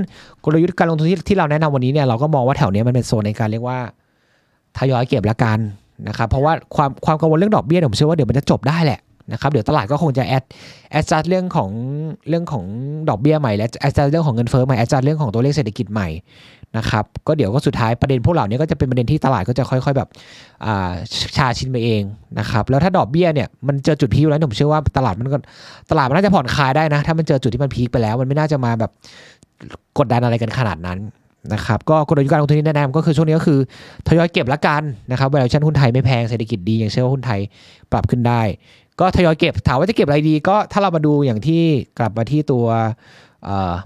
[0.44, 3.78] กลยุทธ์การลงทุนที่ที่เราแนะนำวันนี้เนี่ยเราก็มองว่าแถวเนี้ยมันเป็นโซนในการเรียกว่า
[4.78, 5.58] ทยอยเก็บละกัน
[6.08, 9.00] นะครับเพราะว่าความความกังวลเรื่องดอกเบี้ยเนี่ยผมเชื่อว่าเดี๋ยวมันจะจบได้แหละ
[9.32, 10.44] นะครับเดี๋ยวตลาดก็คงจะแอด
[10.92, 11.70] แอดจัดเรื่องของ
[12.28, 12.64] เรื่องของ
[13.08, 16.08] ดอกเบี้ยใหม่และแอดจัดเรื่องของเงินเฟ้อใหม่แอดจัดเรื่องของตัวเลขเศรษฐกิจใหม่
[16.78, 20.08] นะครับก็เดี๋ยวก็สุดท้ายประเด็นพวกเหล่านี้ก็จะเป็นประเด็นที่ตลาดก็จะค่อย ๆ แบบ
[21.36, 22.02] ชาชินไปเอง
[22.38, 25.36] นะครับแล้วถ้าดอกเบี้ยเนี่ยมันเจอจุดพีคแล้วผมเชื่อว่าตลาดมันก็
[25.90, 28.90] ตลาดมันน่าจะผ่อนคลายได้นะ ถ้ามันเจอจุดที่มันพีคไปแล้ว มันไม่น่าจะมาแบบ
[29.98, 30.98] กดดันอะไรกันขนาดนั้น
[31.54, 33.58] นะครับก็กลยุทธ์การลงทุนที่แนะนำก็คือช่วงนี้ก็คือ
[34.08, 37.40] ทยอยเก็บละกันนะครับ valuation หุ้นไทยไม่แพงเศรษฐกิจดียังเชื่อว่าหุ้นไทย
[37.92, 38.42] ปรับขึ้นได้
[39.00, 41.62] ก็ทยอยเก็บถามว่าจะเก็บอะไรดี ก็ถ้าเรามาดูอย่างที่
[41.98, 42.64] กลับมาที่ตัว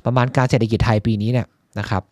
[0.04, 1.46] ประมาณการเศรษฐกิจไทยปีนี้เนี่ย
[1.78, 2.02] นะครับ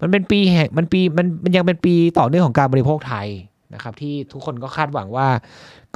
[0.00, 3.26] มันเป็นปีแห่งมันปีมันมันยังเป็นปีต่อเนื่องของการบริโภคไทย
[3.74, 5.28] นะครับ ที่ทุกคนก็คาดหวังว่า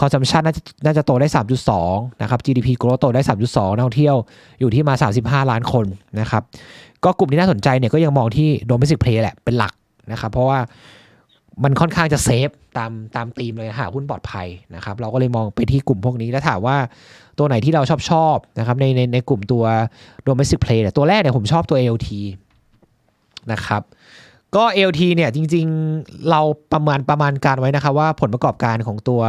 [0.01, 1.29] consumption น่าจะน่าจะโตได้
[1.75, 4.17] 3.2 นะครับ GDP growth โตได้ 3.2 นักท่องเที่ยว
[4.61, 4.95] อยู่ที่มา
[5.45, 5.87] 35 ล้านคน
[6.21, 6.43] นะครับ
[7.05, 9.73] ก็กลุ่มที่น่าสนใจเนี่ยก็ยังมองที่ domestic play แหละเป็นหลัก
[10.13, 10.59] นะครับ เพราะว่า
[11.63, 16.77] มันค่อนข้างจะเซฟตามตามธีมเลยหาหุ้นปลอดภัยนะครับ เราก็เลยมองไปที่กลุ่มพวกนี้แล้วถามว่า
[17.39, 19.65] ตัวไหนที่เราชอบชอบนะครับในในในกลุ่มตัว
[20.27, 22.09] domestic play เนี่ยตัวแรกเนี่ยผมชอบตัว ALT
[23.53, 23.83] นะครับ
[24.57, 26.41] ก็ ALT เนี่ยจริงๆเรา
[26.73, 29.23] ประมาณประมาณการไว้นะครับว่าผลประกอบการของตัว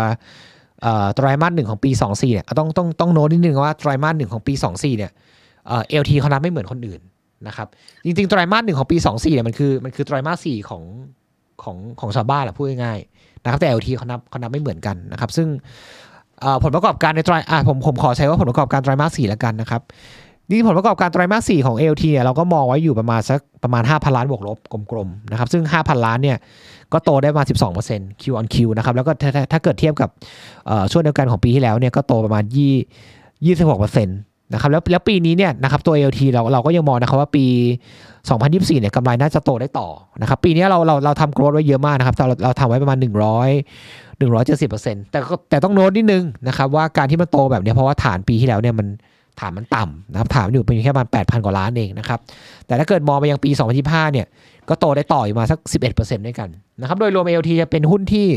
[1.15, 5.11] ไตรมาสหนึ่งของปี 24เนี่ยต้องต้องต้องโน้ตนิดนึงว่าไตรามาสหนึ่งของปี 24เนี่ย
[5.67, 7.01] เอ่อ ALT เขานับไม่เหมือนคนอื่น
[7.47, 7.67] นะครับ
[8.05, 10.83] จริงๆไตรามาสหนึ่งของปี 24เนี่ยมันคือมันคือไตรามาสสี่ของ
[11.63, 15.47] ของของชาวบ้านแหละพูดง่ายๆนะครับแต่ LT เขานับเขานับไม่เหมือนกันนะครับ ซึ่ง
[16.63, 17.35] ผลประกอบการในไตร
[17.67, 19.81] ผมผมขอใช้ว่าผลประกอบการไตรมาสสี่แล้วกันนะครับ
[20.49, 24.57] นี่ผลประกอบการไตรมาส4ของ ALT เนี่ยเราก็มองไว้อยู่ประมาณสักประมาณ 5,000 ล้านบวกลบ
[24.91, 26.37] กลมๆนะครับซึ่ง 5,000 ล้านเนี่ย
[26.93, 27.43] ก็โตได้มา
[27.81, 30.09] 12% Q on Q นะครับแล้วก็ถ้าถ้าเกิดเทียบกับ
[30.91, 32.57] ช่วงเดียวกันของปีที่แล้วเนี่ยก็โตประมาณ2
[33.45, 34.09] 26%น
[34.53, 37.45] นะครับแล้วแล้วปีนี้เนี่ยนะครับตัว ALT เราเราก็ยังมองนะครับว่าปี
[38.13, 39.87] 2024เนี่ยกำไรน่าจะโตได้ต่อ
[40.21, 43.05] นะครับปีนี้เราเราเราทำโกรดไว้เยอะมากนะครับเราเราทำไว้ประมาณ 100
[44.19, 48.87] 170%แต่ก็แต่ต้องโน้ตนิดนึงนะครับว่าการที่มันโตแบบเนี้ยเพราะว่าฐานปีที่แล้วเนี่ยมัน
[49.39, 52.19] ฐานมันต่ำนะครับฐานมันอยู่เป็นแค่ประมาณ8,000 กว่าล้านเองนะครับ
[52.65, 53.49] แต่ถ้าเกิดมองไปยังปี
[53.81, 54.25] 2025เนี่ย
[54.69, 55.59] ก็โตได้ต่ออีกมาสัก
[55.93, 56.49] 11%ด้วยกัน
[56.81, 58.27] นะครับ โดยรวม AOT จะเป็นหุ้นที่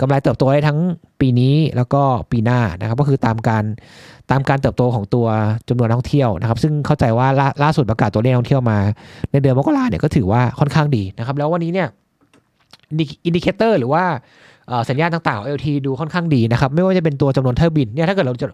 [0.00, 0.78] กำไรเติบโตได้ทั้ง
[1.20, 3.64] ปีนี้แล้วก็ปีหน้านะครับ ก็คือตามการ
[4.30, 5.26] ตามการเติบโตของตัว
[5.68, 8.78] จำนวนนักท่องเที่ยวนะครับ ซึ่งเข้าใจว่าล่าลาสุดประกาศตัวเลขนักท่องเที่ยวมา
[9.30, 11.88] ในเดือนมกราเนี่ยก็ถือว่าค่อนข้างดีนะครับ แล้ววันนี้เนี่ย
[13.24, 14.04] indicator หรือว่า
[14.88, 18.46] สัญญาณต่างๆของ AOT ดูค่อนข้างดีนะครับ ไม่ว่าจะเป็นตัวจำนวนเที่ยวบินเนี่ยถ้าเกิดเราจะ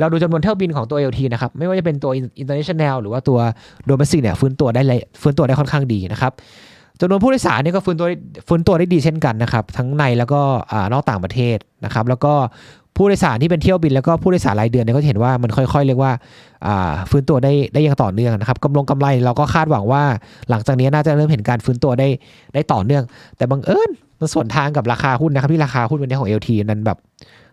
[0.00, 2.10] เราดูจำนวนเที่ยวบินของตัว LT นะครับ ไม่ว่าจะเป็นตัว
[2.42, 3.38] international หรือว่าตัว
[3.88, 6.32] domestic เนี่ยฟื้นตัวได้เลยฟื้นตัวได้ค่อนข้างดีนะครับ
[7.00, 8.16] จำนวนผู้โดยสารเนี่ยก็ฟื้นตัวได้
[8.48, 10.40] ฟื้นตัวได้ดีเช่นกันนะครับ ทั้งในแล้วก็
[10.72, 12.34] อ่านอกต่างประเทศนะครับ แล้วก็
[12.96, 16.12] ผู้โดยสารที่เป็นเที่ยวบินแล้วก็ผู้โดยสารรายเดือนเนี่ยก็จะเห็นว่ามันค่อยๆ เรียกว่า
[17.10, 20.02] ฟื้นตัวได้ได้อย่างต่อเนื่องนะครับกำลงกำไรเราก็คาดหวังว่า
[20.50, 22.08] หลังจากนี้น่าจะเริ่มเห็นการฟื้นตัวได้
[22.54, 23.02] ได้ต่อเนื่อง
[23.36, 23.90] แต่บังเอิญ
[24.20, 26.98] มันส่วนทางกับราคาหุ้นนะครับที่ราคาหุ้นวันนี้ของ LT นั้นแบบ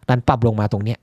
[0.10, 1.00] นั้นปรับลงมาตรงเนี้ย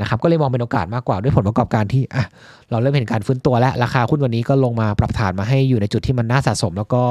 [0.00, 2.24] นะครับก็เลยมองเป็นโอกาสมากกว่าด้วยผลประกอบการที่อะ
[2.70, 7.02] เราเริ่มเห็นการฟื้นตัวแล้วราคาหุ้นวันนี้ก็ลงมาปรับฐานมาให้อยู่ในจุดที่มันน่าสะสม แล้วก็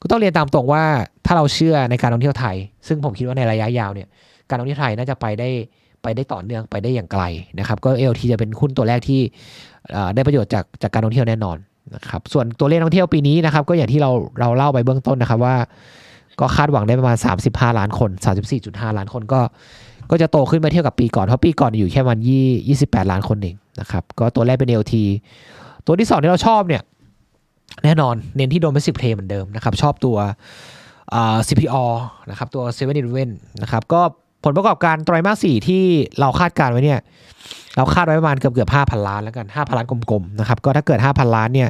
[0.00, 0.84] ก็ต้องเรียนตามตรงว่า
[1.26, 4.08] ถ้าเราเชื่อในการท่องเที่ยวไทย ซึ่งผมคิดว่าในระยะยาวเนี่ย
[4.48, 5.48] การท่องเที่ยวไทยน่าจะไปได้
[6.02, 7.22] ไปได้ต่อเนื่องไปได้อย่างไกล
[7.58, 9.20] นะครับ ก็ LT จะเป็นหุ้นตัวแรกที่
[10.14, 11.56] ได้ประโยชน์จากจากการท่องเที่ยวแน่นอน
[11.94, 15.56] นะครับ ส่วนตัวเลขท่องเที่ยวปีนี้นะครับ ก็อย่างที่เราเราเล่าไปเบื้องต้นนะครับว่า
[16.40, 18.10] ก็คาดหวังได้ประมาณ 35 ล้านคน
[18.54, 19.40] 34.5 ล้านคนก็
[20.10, 24.94] ก็จะโตขึ้นมาเทียบกับปีก่อนเพราะปีก่อนอยู่แค่มันยี่28ล้านคนเองนะครับก็ตัวแรกเป็น LT
[25.86, 26.82] ตัวที่2ที่เราชอบเนี่ย
[27.84, 30.16] แน่นอนเน้นที่ domestic play เหมือนเดิมนะครับ ชอบตัว
[31.14, 31.84] อ่า CPO
[32.30, 33.30] นะครับตัว7 e เ e ่ e
[33.62, 34.02] นะครับก็
[34.44, 35.82] ผลประกอบการไตรมาส4ที่
[36.20, 37.00] เราคาดการไว้เนี่ย
[37.76, 41.68] เราคาดไว้ประมาณเกือบเกือบ5,000ล้านแล้วกัน5,000ล้านกลมๆนะครับ ก็ถ้าเกิด5,000ล้านเนี่ย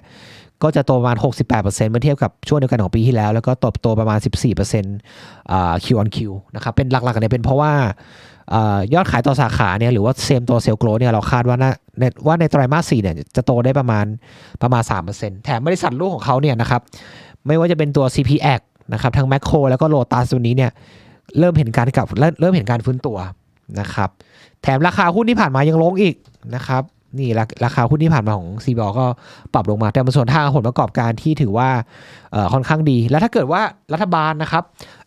[0.62, 1.16] ก็จะโตประมาณ
[1.52, 4.18] 68%เมื่อเทียบกับช่วงเดียวกันของปีที่แล้ว แล้วก็โตโตประมาณ
[4.64, 6.18] 14%อ่า Q on Q
[6.54, 7.72] นะครับ เป็นหลักๆเนี่ยเป็นเพราะว่า
[8.54, 8.56] อ
[8.94, 14.04] ยอดขายต่อสาขาเนี่ยหรือว่าเซมตัวเซลโกรเนี่ยเราคาดว่าน่าในว่าในไตรมาส4เนี่ยจะโตได้ประมาณ
[14.62, 14.82] ประมาณ
[15.14, 16.80] 3%แถมบริษัทลูกของเขาเนี่ยนะครับ
[17.46, 18.60] ไม่ว่าจะเป็นตัว CPX
[18.92, 20.70] นะครับทั้งแมคโครแล้วก็โลตัสตัวนี้เนี่ย
[21.38, 23.16] เริ่มเห็นการกลับเริ่มเริ่มเห็นการฟื้นตัว
[23.80, 24.08] นะครับ
[24.62, 26.14] แถมราคาหุ้นที่ผ่านมายังลงอีก
[26.54, 26.82] นะครับ
[27.18, 27.28] นี่
[27.64, 29.06] ราคาหุ้นที่ผ่านมาของ CPALL ก็
[29.54, 31.68] ปรับลงมา แต่ในส่วนทางผลประกอบการที่ถือว่า
[32.52, 33.62] ค่อนข้างดี แล้วถ้าเกิดว่า
[33.92, 34.62] รัฐบาลนะครับ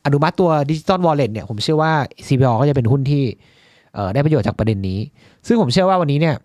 [0.05, 1.91] อนุมัติตัวดิจิตอลวอลเล็ตเนี่ยผมเชื่อว่า
[2.27, 3.23] CPALL ก็จะเป็นหุ้นที่
[4.13, 4.99] ได้ประโยชน์จากประเด็นนี้
[5.47, 6.35] ซึ่งผมเชื่อว่าวันนี้เนี่ย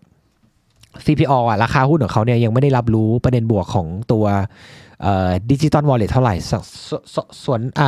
[1.05, 4.25] CPALL อะราคาหุ้นของเขาเนี่ยยังไม่ได้รับรู้ประเด็นบวกของตัว
[5.51, 6.53] ดิจิตอลวอลเล็ตเท่าไหร่ส
[6.89, 7.83] สสส่วนอ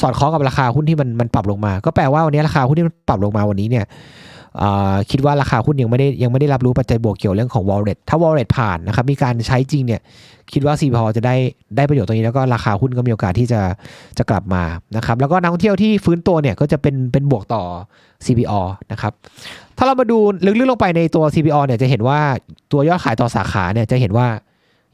[0.00, 3.84] สอดคล้องกับราคาหุ้นที่มันมันปรับลงมา ก็แปลว่าวันนี้ราคาหุ้นที่มันปรับลงมาวันนี้เนี่ย
[5.10, 10.00] คิดว่าราคาหุ้นยังไม่ได้ยังไม่ได้รับรู้ปัจจัยบวกเกี่ยวเรื่องของ wallet ถ้า wallet ผ่านนะครับมีการใช้จริงเนี่ย
[10.52, 11.34] คิดว่า c p o จะได้
[11.76, 13.60] ได้ประโยชน์ตรงนี้แล้วก็ราคาหุ้นก็มีโอกาสที่จะ
[14.18, 14.62] จะกลับมา
[14.96, 17.62] นะครับแล้วก็นักท่องเที่ยวที่ฟื้นตัวเนี่ยก็จะเป็นเป็นบวกต่อ
[18.26, 18.60] CPO
[18.92, 19.12] นะครับ
[19.76, 22.18] ถ้าเรามาดูลึกๆลงไปในตัว CPO เนี่ยจะเห็นว่า
[22.72, 24.26] ตัวยอดขายต่อสาขาเนี่ยจะเห็นว่า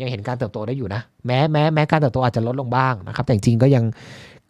[0.00, 3.84] ยังเห็นการเติบโตได้อยู่นะ แม้แม้แม้การเติบโตอาจจะลดลงบ้างนะครับ แต่จริงก็ยัง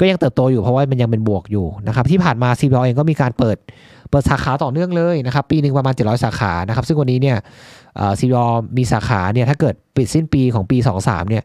[0.00, 3.56] ก็ยังเติบโตอยู่เพราะว่ามันยังเป็นบวกอยู่นะครับ ที่ผ่านมา CPO เองก็มีการเปิด
[4.10, 7.36] เปิดสาขาต่อเนื่องเลยนะครับ ปีหนึ่งประมาณ 700 สาขานะครับ ซึ่งวันนี้เนี่ย
[8.18, 8.44] ซีดอ
[8.76, 11.42] มีสาขาเนี่ยถ้าเกิดปิดสิ้นปีของปี 23เนี่ย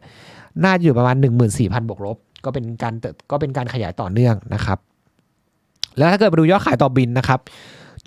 [0.64, 1.16] น่าจะอยู่ประมาณ
[1.52, 4.78] 14,000 บวกลบ ก็เป็นการเติบก็เป็นการขยายต่อเนื่องนะครับ
[5.98, 7.40] แล้วถ้าเกิดไปดูยอดขายต่อบินนะครับ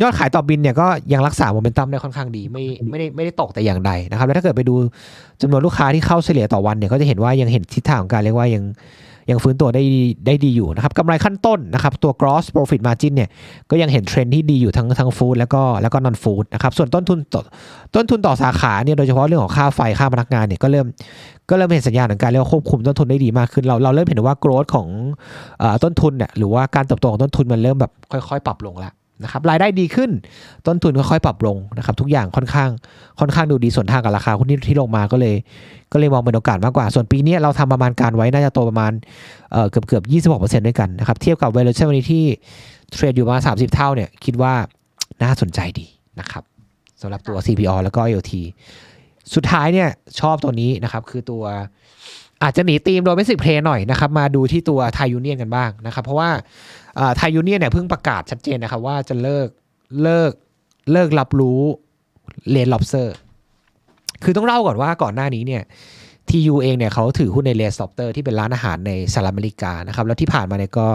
[0.01, 4.75] ยอดขายต่อบินเนี่ยก็ยังรักษาโมเมนตัมได้ค่อนข้างดี ไม่ไม่ได้ไม่ได้ตกแต่อย่างใดนะครับ แล้วถ้าเกิดไปดู
[5.41, 8.63] จำนวนลูกค้าที่เข้าเฉลี่ยต่อวันเนี่ยก็จะเห็นว่ายังเห็นทิศทางของการเรียกว่ายัง
[9.31, 9.83] ยังฟื้นตัวได้
[10.25, 13.29] ได้ดีอยู่นะครับกำไรขั้นต้นนะครับตัว gross profit margin เนี่ย
[13.69, 17.41] ก็ยังเห็นเทรนด์ที่ดีอยู่ทั้งทั้งฟู้ดแล้วก็แล้วก็นอนฟู้ดนะครับส่วนต้นทุนต่อ
[17.95, 20.85] ต้นทุนต่อสาขาเนี่ยโดยเฉพาะเรื่องของค่าไฟค่าพนักงานเนี่ยก็เริ่ม
[21.49, 24.87] ก็เริ่มเห็นสัญญาณของการเรียกว่าควบคุมต้นทุนได้ดีมากขึ้นเราเราเริ่มเห็นว่าโกรธของ
[25.59, 28.93] เอ่อต้นทุนเนี่ยหรือว่าการเติบโตของต้นทุนมันเริ่มแบบค่อย ๆ ปรับลงแล้ว
[29.23, 30.09] นะครับรายได้ดีขึ้น
[30.67, 32.69] ต้นทุนค่อยๆปรับลงนะครับทุกอย่างค่อนข้าง
[33.19, 35.35] ค่อนข้างดูดีส่วนทางกับราคาหุ้นที่ที่ลงมาก็เลย
[35.91, 38.91] ก็เลยมองเป็นโอกาสมากกว่า ส่วนปีนี้เราทำประมาณการไว้น่าจะโตประมาณ
[39.51, 42.23] เออเกือบเกือบยี่สิบหกเปอร์เซ็นต์ด้วยกันนะครับเทียบกับ valuation วันนี้ที่
[42.91, 44.53] เทรดอยู่มาสามสิบเท่าเนี่ยคิดว่า
[45.23, 45.87] น่าสนใจดี
[46.19, 46.43] นะครับ
[47.01, 48.33] สำหรับตัว CPALL แล้วก็ AOT
[49.33, 49.89] สุดท้ายเนี่ย
[50.19, 51.43] ชอบตัวนี้นะครับคือตัว
[52.43, 56.29] อาจจะหนี theme domestic play หน่อยนะครับมาดูที่ตัวไทยูเนียนกันบ้างนะครับเพราะว่า
[57.17, 59.47] ไทยูเนียนเนี่ยเพิ่งประกาศชัดเจนนะครับว่าจะเลิก
[60.03, 60.31] เลิก
[60.91, 61.61] เลิกรับรู้
[62.51, 63.15] Red Lobster
[64.23, 65.63] คือต้องเล่าก่อนว่าก่อนหน้านี้เนี่ย
[66.29, 70.87] TU เองเนี่ยเขาถือหุ้นใน Red Lobster ที่เป็นร้านอาหารในสหรัฐอเมริกานะครับแล้วที่ผ่านมาเนี่ยก็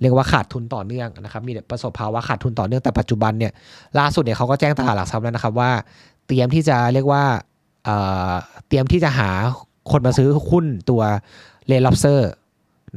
[0.00, 3.52] เรียกว่าขาดทุนต่อเนื่องนะครับมีประสบภาวะขาดทุนต่อเนื่องแต่ปัจจุบันเนี่ย
[3.98, 5.70] ล่าสุดเนี่ยเขาก็แจ้งตลาดหลักทรัพย์แล้วนะครับว่า
[6.26, 7.24] เตรียมที่จะเรียกว่า
[7.84, 7.96] เอ่
[8.30, 8.32] อ
[8.68, 9.30] เตรียมที่จะหา
[9.90, 11.02] คนมาซื้อหุ้นตัว
[11.66, 12.30] Red Lobster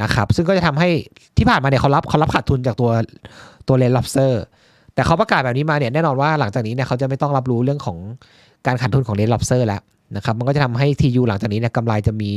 [0.01, 0.89] นะครับ ซึ่งก็จะทำให้
[1.37, 2.91] ที่ผ่านมาเนี่ยเขารับเขารับขาดทุนจากตัว
[3.67, 4.43] ตัว Red Lobster
[4.93, 7.97] แต่เขาประกาศแบบนี้มาเนี่ยแน่นอนว่าหลังจากนี้เนี่ยเขาจะไม่ต้องรับรู้เรื่องของ
[8.67, 9.81] การขาดทุนของ Red Lobster แล้ว
[10.15, 12.31] นะครับมันก็จะทำให้ TU หลังจากนี้เนี่ยกำไรจะมี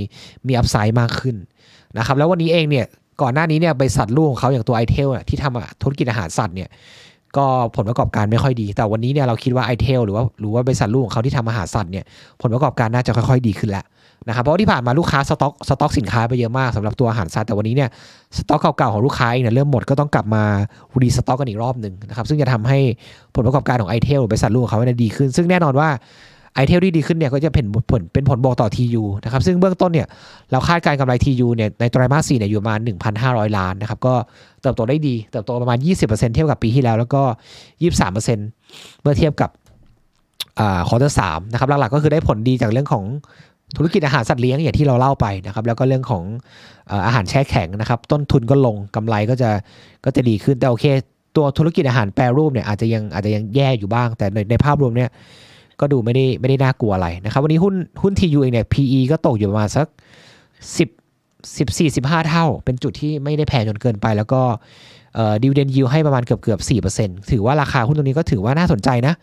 [0.46, 1.36] มี upside มากขึ้น
[1.98, 2.86] นะครับแล้ววันนี้เองเนี่ย
[3.22, 6.68] ก่อนหน้านี้เนี่ยบริษัทลูกของเขาอย่างตัว i t e l เนี่ยที่ทำธุรกิจอาหารสัตว์เนี่ย
[7.36, 7.46] ก็
[7.76, 12.04] ผลประกอบการไม่ค่อยดี แต่วันนี้เนี่ยเราคิดว่า i t e l หรือว่าหรือว่าบริษัทลูกของเขาที่ทำอาหารสัตว์เนี่ย
[12.42, 13.84] ผลประกอบการน่าจะค่อยๆ ดีขึ้นแล้ว
[14.28, 17.88] นะครับเพราะที่ผ่านมาลูกค้าสต็อกสต็อกสินค้าไปเยอะมากสำหรับตัวอาหารสัตว์แต่วันนี้เนี่ย
[18.36, 20.44] สต็อกเก่าๆของลูกค้าเองเนี่ยเริ่มหมดก็ต้องกลับมา
[21.02, 22.78] restock กันอีกรอบหนึ่งนะครับซึ่งจะทำให้
[23.34, 25.88] ผลประกอบการของ i t e l บริษัทลูกของเขาเนี่ยดีขึ้น ซึ่งแน่นอนว่า
[26.54, 30.06] i-Tail ที่ดีขึ้นเนี่ยก็จะเป็นผลเป็นผลบวกต่อ TU นะครับซึ่งเบื้องต้นเนี่ย
[30.50, 32.80] เราคาดการณ์กำไร TU เนี่ยในไตรมาส4เนี่ยอยู่ประมาณ
[33.18, 34.14] 1,500 ล้านนะครับก็
[34.62, 37.22] เติบโตได้ดีเติบโตประมาณ 20%เทียบกับปีที่แล้ว แล้วก็
[37.92, 39.50] 23%เมื่อเทียบกับ
[40.60, 43.04] อ่า quarter สามนะครับหลักๆก็คือได้ผลดีจากเรื่องของ
[43.76, 46.24] ธุรกิจอาหารสัตว์เลี้ยงอย่างที่เราเล่าไปนะครับ แล้วก็เรื่องของ
[47.06, 49.50] อาหารแช่แข็งนะครับ ต้นทุนก็ลงกำไรก็จะ
[50.04, 50.84] ก็จะดีขึ้นแต่โอเค
[51.36, 55.10] ตัวธุรกิจอาหารแปรรูปเนี่ยอาจจะยังอาจจะยังแย่อยู่บ้าง แต่ในในภาพรวมเนี่ย
[55.80, 59.86] ก็ดูไม่ได้ไม่ได้น่ากลัวอะไรนะครับ วันนี้หุ้นหุ้น TU เองเนี่ย PE ก็ตกอยู่ประมาณสัก
[60.76, 64.42] 10 14 15 เท่า เป็นจุดที่ไม่ได้แพงจนเกินไป แล้วก็
[65.42, 66.60] ดิวเดนยิวให้ประมาณเกือบเกือบ
[66.96, 69.14] 4%ถือว่าราคาหุ้นตัวนี้ก็ถือว่าน่าสนใจนะ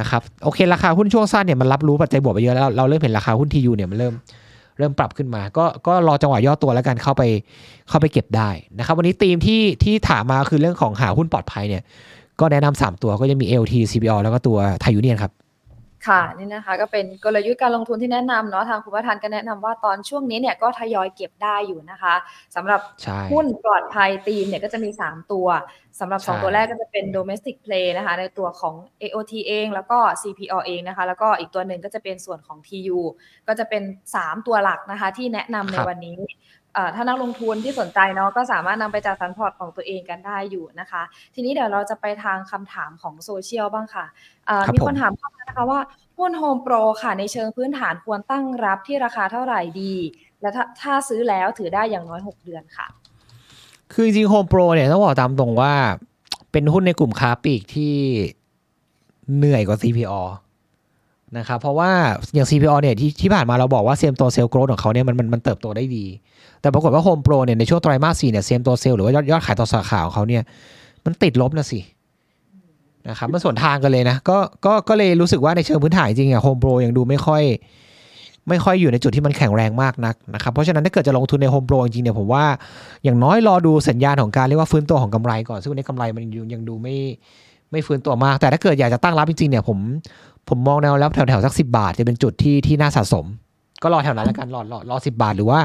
[0.00, 4.14] นะครับโอเค ราคาหุ้นช่วงสั้นเนี่ยมันรับรู้ปัจจัยบวกไปเยอะแล้ว เราเริ่มเห็นราคาหุ้น TU เนี่ยมันเริ่ม
[4.78, 7.22] เริ่มปรับขึ้นมา ก็ก็รอจังหวะย่อตัวแล้วกันเข้าไป
[7.88, 11.82] เข้าไปเก็บได้นะครับ วันนี้ธีมที่ที่ถามมาคือเรื่องของหาหุ้นปลอดภัยเนี่ย
[12.40, 15.32] ก็แนะนำสามตัวก็จะมี LT CPO แล้วก็ตัวไทยยูเนียนครับ
[16.06, 22.14] ค่ะนี่นะคะก็เป็นกลยุทธ์การลงทุนที่แนะนำเนาะทางคุณประธานก็แนะนำว่าตอนช่วงนี้เนี่ยก็ทยอยเก็บได้อยู่นะคะ
[22.56, 25.46] สำหรับใช่หุ้นปลอดภัยธีมเนี่ยก็จะมี 3 ตัว
[26.00, 32.98] สำหรับใช่2ตัวแรกก็จะเป็น domestic play นะคะ ในตัวของ AOT เองแล้วก็ CPO เองนะคะ แล้วก็อีกตัวหนึ่งก็จะเป็นส่วนของ TU
[33.48, 33.82] ก็จะเป็น
[34.16, 36.18] 3 ตัวหลักนะคะที่แนะนำในวันนี้
[36.65, 41.02] เอ่อ ถ้านักลงทุนที่สนใจเนาะก็สามารถนำไปจัดสรรพอร์ตของตัวเองกันได้อยู่นะคะ
[41.34, 44.04] ทีนี้เดี๋ยวเราจะไปทางคำถามของโซเชียลบ้างค่ะ
[44.46, 45.80] เอ่อครับมีผมคนถามเข้ามานะคะว่า
[46.18, 49.94] หุ้น Home Pro ค่ะในเชิงพื้นฐานควรตั้งรับที่ราคาเท่าไหร่ดี
[50.40, 52.86] และถ้าถ้าซื้อแล้วถือได้อย่างน้อย 6 เดือนค่ะ
[53.92, 55.72] คือจริงๆ Home Pro เนี่ยต้องบอกตามตรงว่า
[56.52, 57.94] เป็นหุ้นในกลุ่มค้าปลีกที่
[59.36, 60.20] เหนื่อยกว่า CPO
[61.38, 61.90] นะครับเพราะว่า
[62.34, 66.04] อย่าง CPO เนี่ยที่ที่ผ่านมาเราบอกว่าเซมตัวเซลล์โกรธของเขาเนี่ยมันมันมันเติบโตได้ดี
[66.60, 70.42] แต่ปรากฏว่า Home Pro เนี่ยในช่วงไตรมาสสี่เนี่ยเซมตัวเซลล์หรือว่ายอดยอดขายต่อสาขาของเขาเนี่ย
[71.04, 71.80] มันติดลบนะสิ
[73.08, 77.42] นะครับมันส่วนทางกันเลยนะก็ก็ก็เลยรู้สึกว่าในเชิงพื้นฐานจริงๆอะ Home Pro ยังดูไม่ค่อย
[78.48, 82.44] ไม่ค่อยอยู่ในจุดที่มันแข็งแรงมากนักนะครับเพราะฉะนั้นถ้าเกิดจะลงทุนในโฮมโปรจริงเนี่ยผมว่า
[83.04, 86.96] อย่างน้อยรอดูสัญญาณของการเรียกว่าฟื้นตัวของกำไรก่อนซึ่งวันนี้กำไรมันยังยังดูไม่
[87.72, 89.78] ไม่ฟื้นตัวมาก แต่ถ้าเกิดอยากจะตั้งรับจริงๆเนี่ยผม
[90.48, 93.26] ผมมองแนวรับแถวๆสักสิบาท จะเป็นจุดที่ที่น่าสะสม
[93.82, 95.58] ก็รอแถวนั้นแล้วกันรอรอรอสิบาท หรือว่า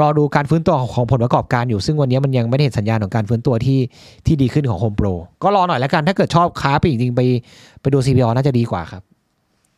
[0.00, 3.80] รอดูการฟื้นตัวของของผลประกอบการอยู่ ซึ่งวันนี้มันยังไม่ได้เห็นสัญญาณของการฟื้นตัวที่
[4.26, 5.06] ที่ดีขึ้นของโฮมโปร
[5.42, 7.20] ก็รอหน่อยแล้วกันถ้าเกิดชอบค้าไปจริงๆไป
[7.80, 9.02] ไปดู CPO น่าจะดีกว่าครับ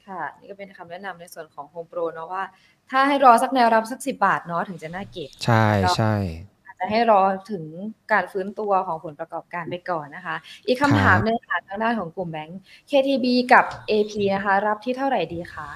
[0.08, 2.42] ค่ะ นี่ก็เป็นคำแนะนำในส่วนของ Home Pro เนาะว่า
[2.90, 7.20] ถ้าให้รอสักแนวรับสักสิบาทเนาะถึงจะน่าเก็บ ใช่ใช่อา จจะให้รอ
[7.50, 7.64] ถึง
[8.12, 12.60] การฟื้นตัวของผลประกอบการไปก่อนนะคะ อีกคำถามหนึงค่ะทางด้านของกลุ่มแบงก์
[12.90, 15.68] KTB กับ AP นะคะ รับที่เท่าไหร่ดีคะ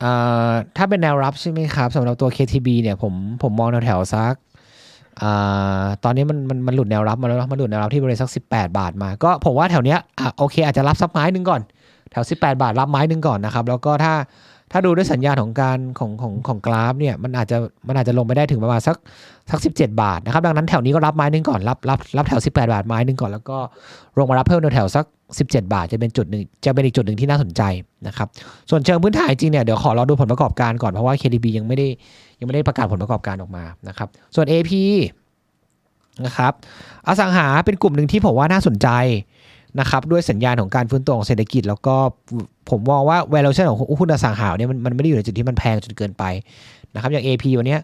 [0.00, 0.12] เอ่
[0.48, 4.34] อถ้าเป็นแนวรับใช่ไหมครับสำหรับตัว KTB เนี่ยผมผมมองแถวแถวๆสัก
[5.22, 11.60] อ่าตอนนี้มันมันมันหลุดแนวรับมาแล้วเนอะมันหลุดแนวรับที่บริเวณสัก 18 บาทมา ก็ผมว่าแถวเนี้ยอะโอเค อาจจะรับสักไม้หนึ่งก่อน
[12.10, 14.12] แถว 18 บาทรับไม้หนึ่งก่อนนะครับ แล้วก็ถ้า
[14.72, 17.56] ถ้าดูด้วยสัญญาณของการของของของกราฟเนี่ยมันอาจจะ
[17.88, 18.96] มันอาจจะลงไปได้ถึงประมาณสัก
[19.50, 23.58] สัก17บเจ็ดบาทนะครับดังนั้นแถวนี้ก็รับไม้หนึ่งก่อนรับรับรับแถว18บแปดบาทไม้หนึ่งก่อนแล้วก็
[24.18, 25.04] ลงมารับเพิ่มแถวสัก
[25.38, 27.62] 17บาทจะเป็นจุดหนึ่งจะเป็นอีกจุดหนึ่งที่น่าสนใจ
[28.06, 28.28] นะครับ
[28.70, 31.86] ส่วนเชิงพื้นฐานจริงเนี่ยเดี๋ยวขอรอดูผลประกอบการก่อนเพราะว่า KDB ยังไม่ได้
[32.38, 34.72] ยังไม่ได้ประกาศผลประกอบการออกมานะครับส่วน AP
[36.26, 36.52] นะครับ
[37.06, 38.88] อสังหาเป็นกลุ่มหนึ่งที่ผมว่าน่าสนใจ
[39.80, 41.94] นะครับด้วยสัญญาณของการฟื้นตัวของเศรษฐกิจ แล้วก็
[42.70, 46.24] ผมมองว่า valuation ของหุ้นอสังหาเนี่ยมันมันไม่ได้อยู่ในจุดที่มันแพงจนเกินไป
[46.94, 47.76] นะครับอย่าง AP วันนี้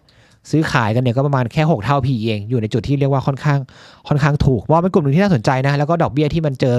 [0.51, 3.59] ซื้อขายกันเนี่ยก็ประมาณแค่ 6 เท่า PE เอง อยู่ในจุดที่เรียกว่าค่อนข้าง
[4.07, 6.77] ค่อนข้างถูกมองเป็นกลุ่มหนึ่งที่น่าสนใจนะ แล้วก็ดอกเบี้ยที่มันเจอ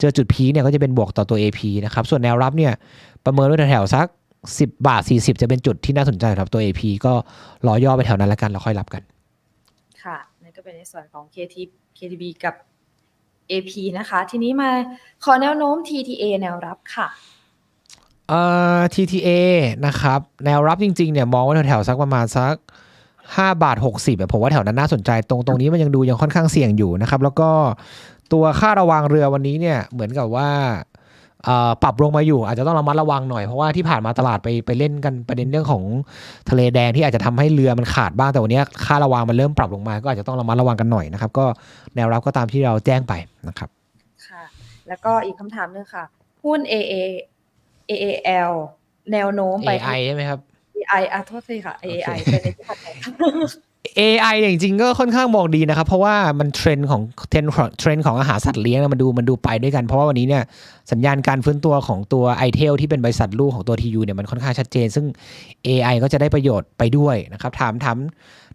[0.00, 2.72] เจอจุดพีเนี่ยก็จะเป็นบวกต่อตัว AP นะครับ ส่วนแนวรับเนี่ย
[3.24, 4.06] ประเมินไว้แถวๆสัก
[4.46, 7.12] 10 บาท 40 จะเป็นจุดที่น่าสนใจสำหรับตัว AP ก็
[7.66, 9.02] รอย่อไปแถวนั้นแล้วกันแล้วค่อยรับกัน
[10.02, 11.56] ค่ะนั่นก็เป็นในส่วนของ KT
[11.98, 12.54] KTB กับ
[13.50, 14.70] AP นะคะ ทีนี้มา
[15.24, 17.06] ขอแนวโน้ม TTA แนวรับค่ะ
[18.28, 18.40] เอ่
[18.78, 19.30] อ TTA
[19.86, 22.54] นะครับ แนวรับจริงๆเนี่ยมองว่าแถวๆสักประมาณสัก
[23.08, 27.50] 5บาท60แบบผมว่าแถวนั้นน่าสนใจตรงตรงนี้มันยังดูยังค่อนข้างเสี่ยงอยู่นะครับ แล้วก็
[28.32, 30.50] ตัวค่าระวังเรือวันนี้เนี่ยเหมือนกับว่า
[31.82, 35.82] ปรับลงมาอยู่ อาจจะต้องระมัดระวังหน่อย เพราะว่าที่ผ่านมาตลาดไปไปเล่นกันประเด็นเรื่องของ
[36.50, 41.46] ทะเลแดงที่อาจจะทำให้เรือมันขาดบ้างแต่วันนี้ค่าระวังมันเริ่มปรับลงมา ก็อาจจะต้องระมัดระวังกันหน่อยนะครับ ก็
[41.96, 43.12] แนวรับก็ตามที่เราแจ้งไป
[43.48, 43.68] นะครับ
[44.26, 44.42] ค่ะ
[44.88, 46.04] แล้วก็อีกคำถามหนึงค่ะ
[46.44, 46.94] หุ้น AA
[47.90, 48.52] AAL
[49.12, 50.38] แนวโน้มไป AI ใช่ไหมครับ
[50.76, 53.12] AI อะโทษทีค่ะ AI โอเคเป็นในที่ถัดไปค่ะ
[53.98, 60.42] AI เนี่ยจริงก็ค่อนข้างมองดีนะครับ เพราะว่ามันเทรนของเทรนของเทรนของอาหารสัตว์เลี้ยงนะมันดูมันดูไปด้วยกัน เพราะว่าวันนี้เนี่ย
[60.92, 65.06] สัญญาณการฟื้นตัวของตัว i t e l ที่เป็นบริษัทลูกของตัว TU เนี่ยมันค่อนข้างชัดเจน ซึ่ง
[65.66, 67.96] AI ก็จะได้ประโยชน์ไปด้วยนะครับ ถามถาม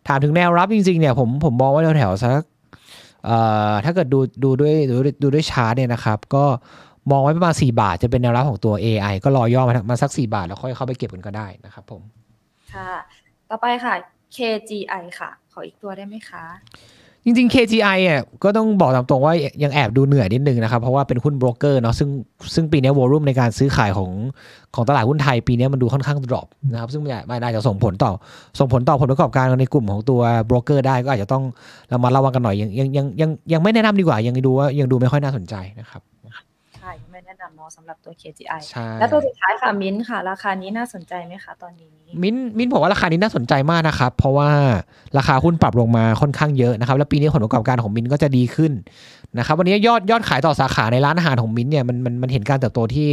[0.07, 2.41] ถามถึงแนวรับจริงๆเนี่ยผมผมมองว่าแถวๆสัก
[3.25, 3.37] เอ่
[3.69, 6.45] อถ้าเกิดดูดูด้วยดูดูด้วยชาร์ตเนี่ยนะครับ ก็
[7.11, 12.01] มองไว้ประมาณ 4 บาทจะเป็นแนวรับของตัว AI ก็รอย่อมามาสัก 4 บาทแล้วค่อยเข้าไปเก็บกันก็ได้นะครับผม
[12.73, 12.91] ค่ะ
[13.49, 13.93] ต่อไปค่ะ
[14.35, 16.45] KGI ค่ะ ขออีกตัวได้ไหมคะ
[17.25, 22.09] จริง ๆ KGI อะก็ต้องบอกตามตรงว่ายังแอบดูเหนื่อยนิดนึงนะครับ เพราะว่าเป็นหุ้นโบรกเกอร์เนาะซึ่ง
[22.55, 24.11] ซึ่งปีนี้วอลุ่มในการซื้อขายของ
[24.75, 28.11] ของตลาดหุ้นไทยปีนี้มันดูค่อนข้างดรอปนะครับ ซึ่งมันอาจจะส่งผลต่อ
[28.59, 31.43] ส่งผลต่อผลประกอบการในกลุ่มของตัวโบรกเกอร์ได้ก็อาจจะต้อง
[31.89, 36.01] เรามาระวังกันหน่อยยังยังยังยังยังไม่แนะนำดีกว่ายังดูว่ายังดูไม่ค่อยน่าสนใจนะครับ
[36.77, 44.49] ใช่ไม่แนะนำเนาะสำหรับตัว KGI ใช่และตัวสุดท้ายค่ะมิ้นท์ค่ะ ราคานี้น่าสนใจไหมคะตอนนี้ มิ้นมินบอกว่าราคานี้น่าสนใจมากนะครับ เพราะว่า
[45.17, 48.71] ราคาหุ้นปรับลงมาค่อนข้างเยอะนะครับ แล้วปีนี้ผลประกอบการของมิ้นก็จะดีขึ้น
[49.37, 53.09] นะครับ วันนี้ยอดยอดขายต่อสาขาในร้านอาหารของมิ้นเนี่ยมันมันมันเห็นการเติบโตที่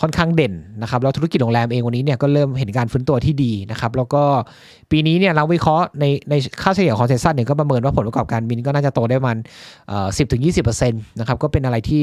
[0.00, 4.22] ค่อนข้างเด่นนะครับแล้วธุรกิจโรงแรมเองวันนี้เนี่ยก็เริ่มเห็นการฟื้นตัวที่ดีนะครับแล้วก็
[4.90, 9.36] ปีนี้เนี่ยเราวิเคราะห์ในในค่าเฉลี่ยของเซสซันเนี่ยก็ประเมินว่าผลประกอบการมิ้นก็น่าจะโตได้มัน
[9.88, 12.02] เอ่อสิบถึงยี่สิบเปอร์เซ็นต์นะครับก็เป็นอะไรที่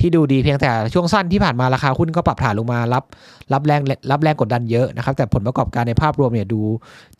[0.00, 3.04] ที่ดูดีเพียงแต่ช่วงสั้นที่ผ่านมาราคาหุ้นก็ปรับฐานลงมารับ
[3.52, 3.80] รับแรง
[4.10, 6.60] รับแรงกดดันเยอะนะครับแต่ผลประกอบการในภาพรวมเนี่ยดู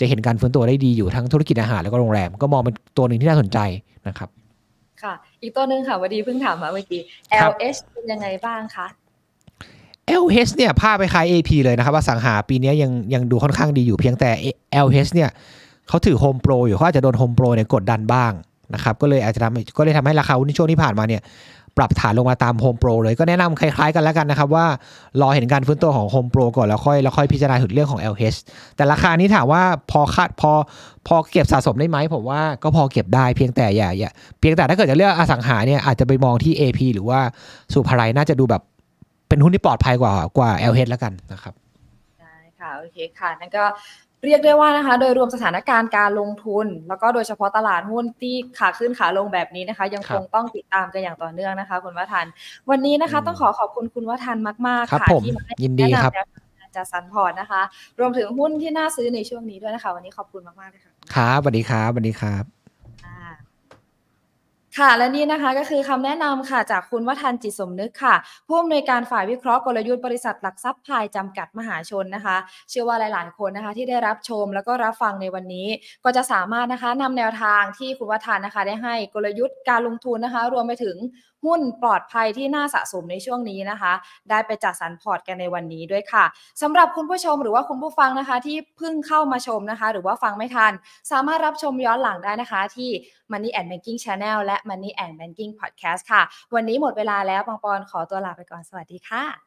[0.00, 3.58] จะเห็นการฟื้นตัวได้ดีอยู่ทั้งธุรกิจอาหารแล้วก็โรงแรม ก็มองเป็นตัวหนึ่งที่น่าสนใจ
[4.08, 4.28] นะครับ
[5.02, 7.00] ค่ะ อีกตัวหนึ่งค่ะวันดีเพิ่งถามมาเมื่อกี้
[7.40, 8.86] ครับ LH เป็นยังไงบ้างคะ
[10.22, 14.30] LH เนี่ยภาพไปคล้าย AP เลยนะครับว่าสังหาปีนี้ยังยังดูค่อนข้างดีอยู่เพียงแต่
[14.86, 15.30] LH เนี่ย
[15.88, 18.32] เขาถือ Home Pro อยู่เขาอาจจะโดน Home Pro เนี่ยกดดันบ้าง
[18.74, 21.22] นะครับก็เลยอาจจะทำให้ก็เลยทำให้ราคาหุ้นในช่วงที่ผ่านมาเนี่ย
[21.78, 24.66] ปรับฐานลงมาตาม Home Pro เลยก็แนะนำคล้ายๆกันแล้วกันนะครับว่า
[25.20, 28.38] รอเห็นการฟื้นตัวของ Home Pro ก่อนแล้วค่อยแล้วค่อยพิจารณาถึงเรื่องของ LH
[28.76, 30.52] แต่ราคานี้ถามว่าพอคาดพอ
[31.08, 34.10] พอเก็บสะสมได้ไหมผมว่าก็พอเก็บได้เพียงแต่อย่าอย่า
[34.40, 37.20] เพียงแต่ถ้าเกิดจะเลือกอสังหาเนี่ยอาจจะไปมองที่ AP หรือว่า
[37.72, 38.62] สุภารัยน่าจะดูแบบ
[39.28, 41.54] เป็นหุ้นที่ปลอดภัยกว่ากว่า LH แล้วกันนะครับ
[42.20, 43.64] ได้ค่ะโอเคค่ะนั่นก็
[44.26, 52.26] เรียกได้ว่านะคะ โดยรวมสถานการณ์การลงทุน แล้วก็โดยเฉพาะตลาดหุ้นที่ขาขึ้นขาลงแบบนี้นะคะ ยังครัคบงต้องติดตามกันอย่างต่อเนื่องนะคะ คุณวัฒน
[52.70, 57.62] วันนี้นะคะอืมต้องขอขอบคุณคุณวัฒนมาก ๆครับค่ะผมที่มาให้ยินดีครับแนะนำแนวทางการจัดสรรพอร์ตนะคะ
[58.00, 62.65] รวมถึงหุ้นที่น่าซื้อในช่วงนี้ด้วยนะคะ วันนี้ขอบคุณมากๆเลยค่ะครับสวัสดีครับสวัสดีครับค่ะ
[64.78, 68.14] ค่ะ และนี่นะคะก็คือคำแนะนำค่ะจากคุณวัฒนจิตสมนึกค่ะ
[68.46, 72.36] ผู้อำนวยการฝ่ายวิเคราะห์กลยุทธ์บริษัทหลักทรัพย์พายจำกัดมหาชนนะคะ
[72.70, 75.68] เชื่อว่าหลาย ๆ คนนะคะที่ได้รับชมแล้วก็รับฟังในวันนี้
[76.04, 80.96] ก็จะสามารถนะคะนำแนวทางที่คุณวัฒนนะคะได้ให้กลยุทธ์การลงทุนนะคะ รวมไปถึง
[81.44, 83.92] หุ้นปลอดภัยที่น่าสะสมในช่วงนี้นะคะ
[84.30, 86.24] ได้ไปจัดสรรพอร์ตกันในวันนี้ด้วยค่ะ
[86.62, 90.72] สำหรับคุณผู้ชมหรือว่าคุณผู้ฟังนะคะ ที่เพิ่งเข้ามาชมนะคะ หรือว่าฟังไม่ทัน
[91.10, 92.90] สามารถรับชมย้อนหลังได้นะคะที่
[93.32, 96.22] Money and Banking Channel และ Money and Banking Podcast ค่ะ
[96.54, 99.45] วันนี้หมดเวลาแล้วปองปอนขอตัวลาไปก่อนสวัสดีค่ะ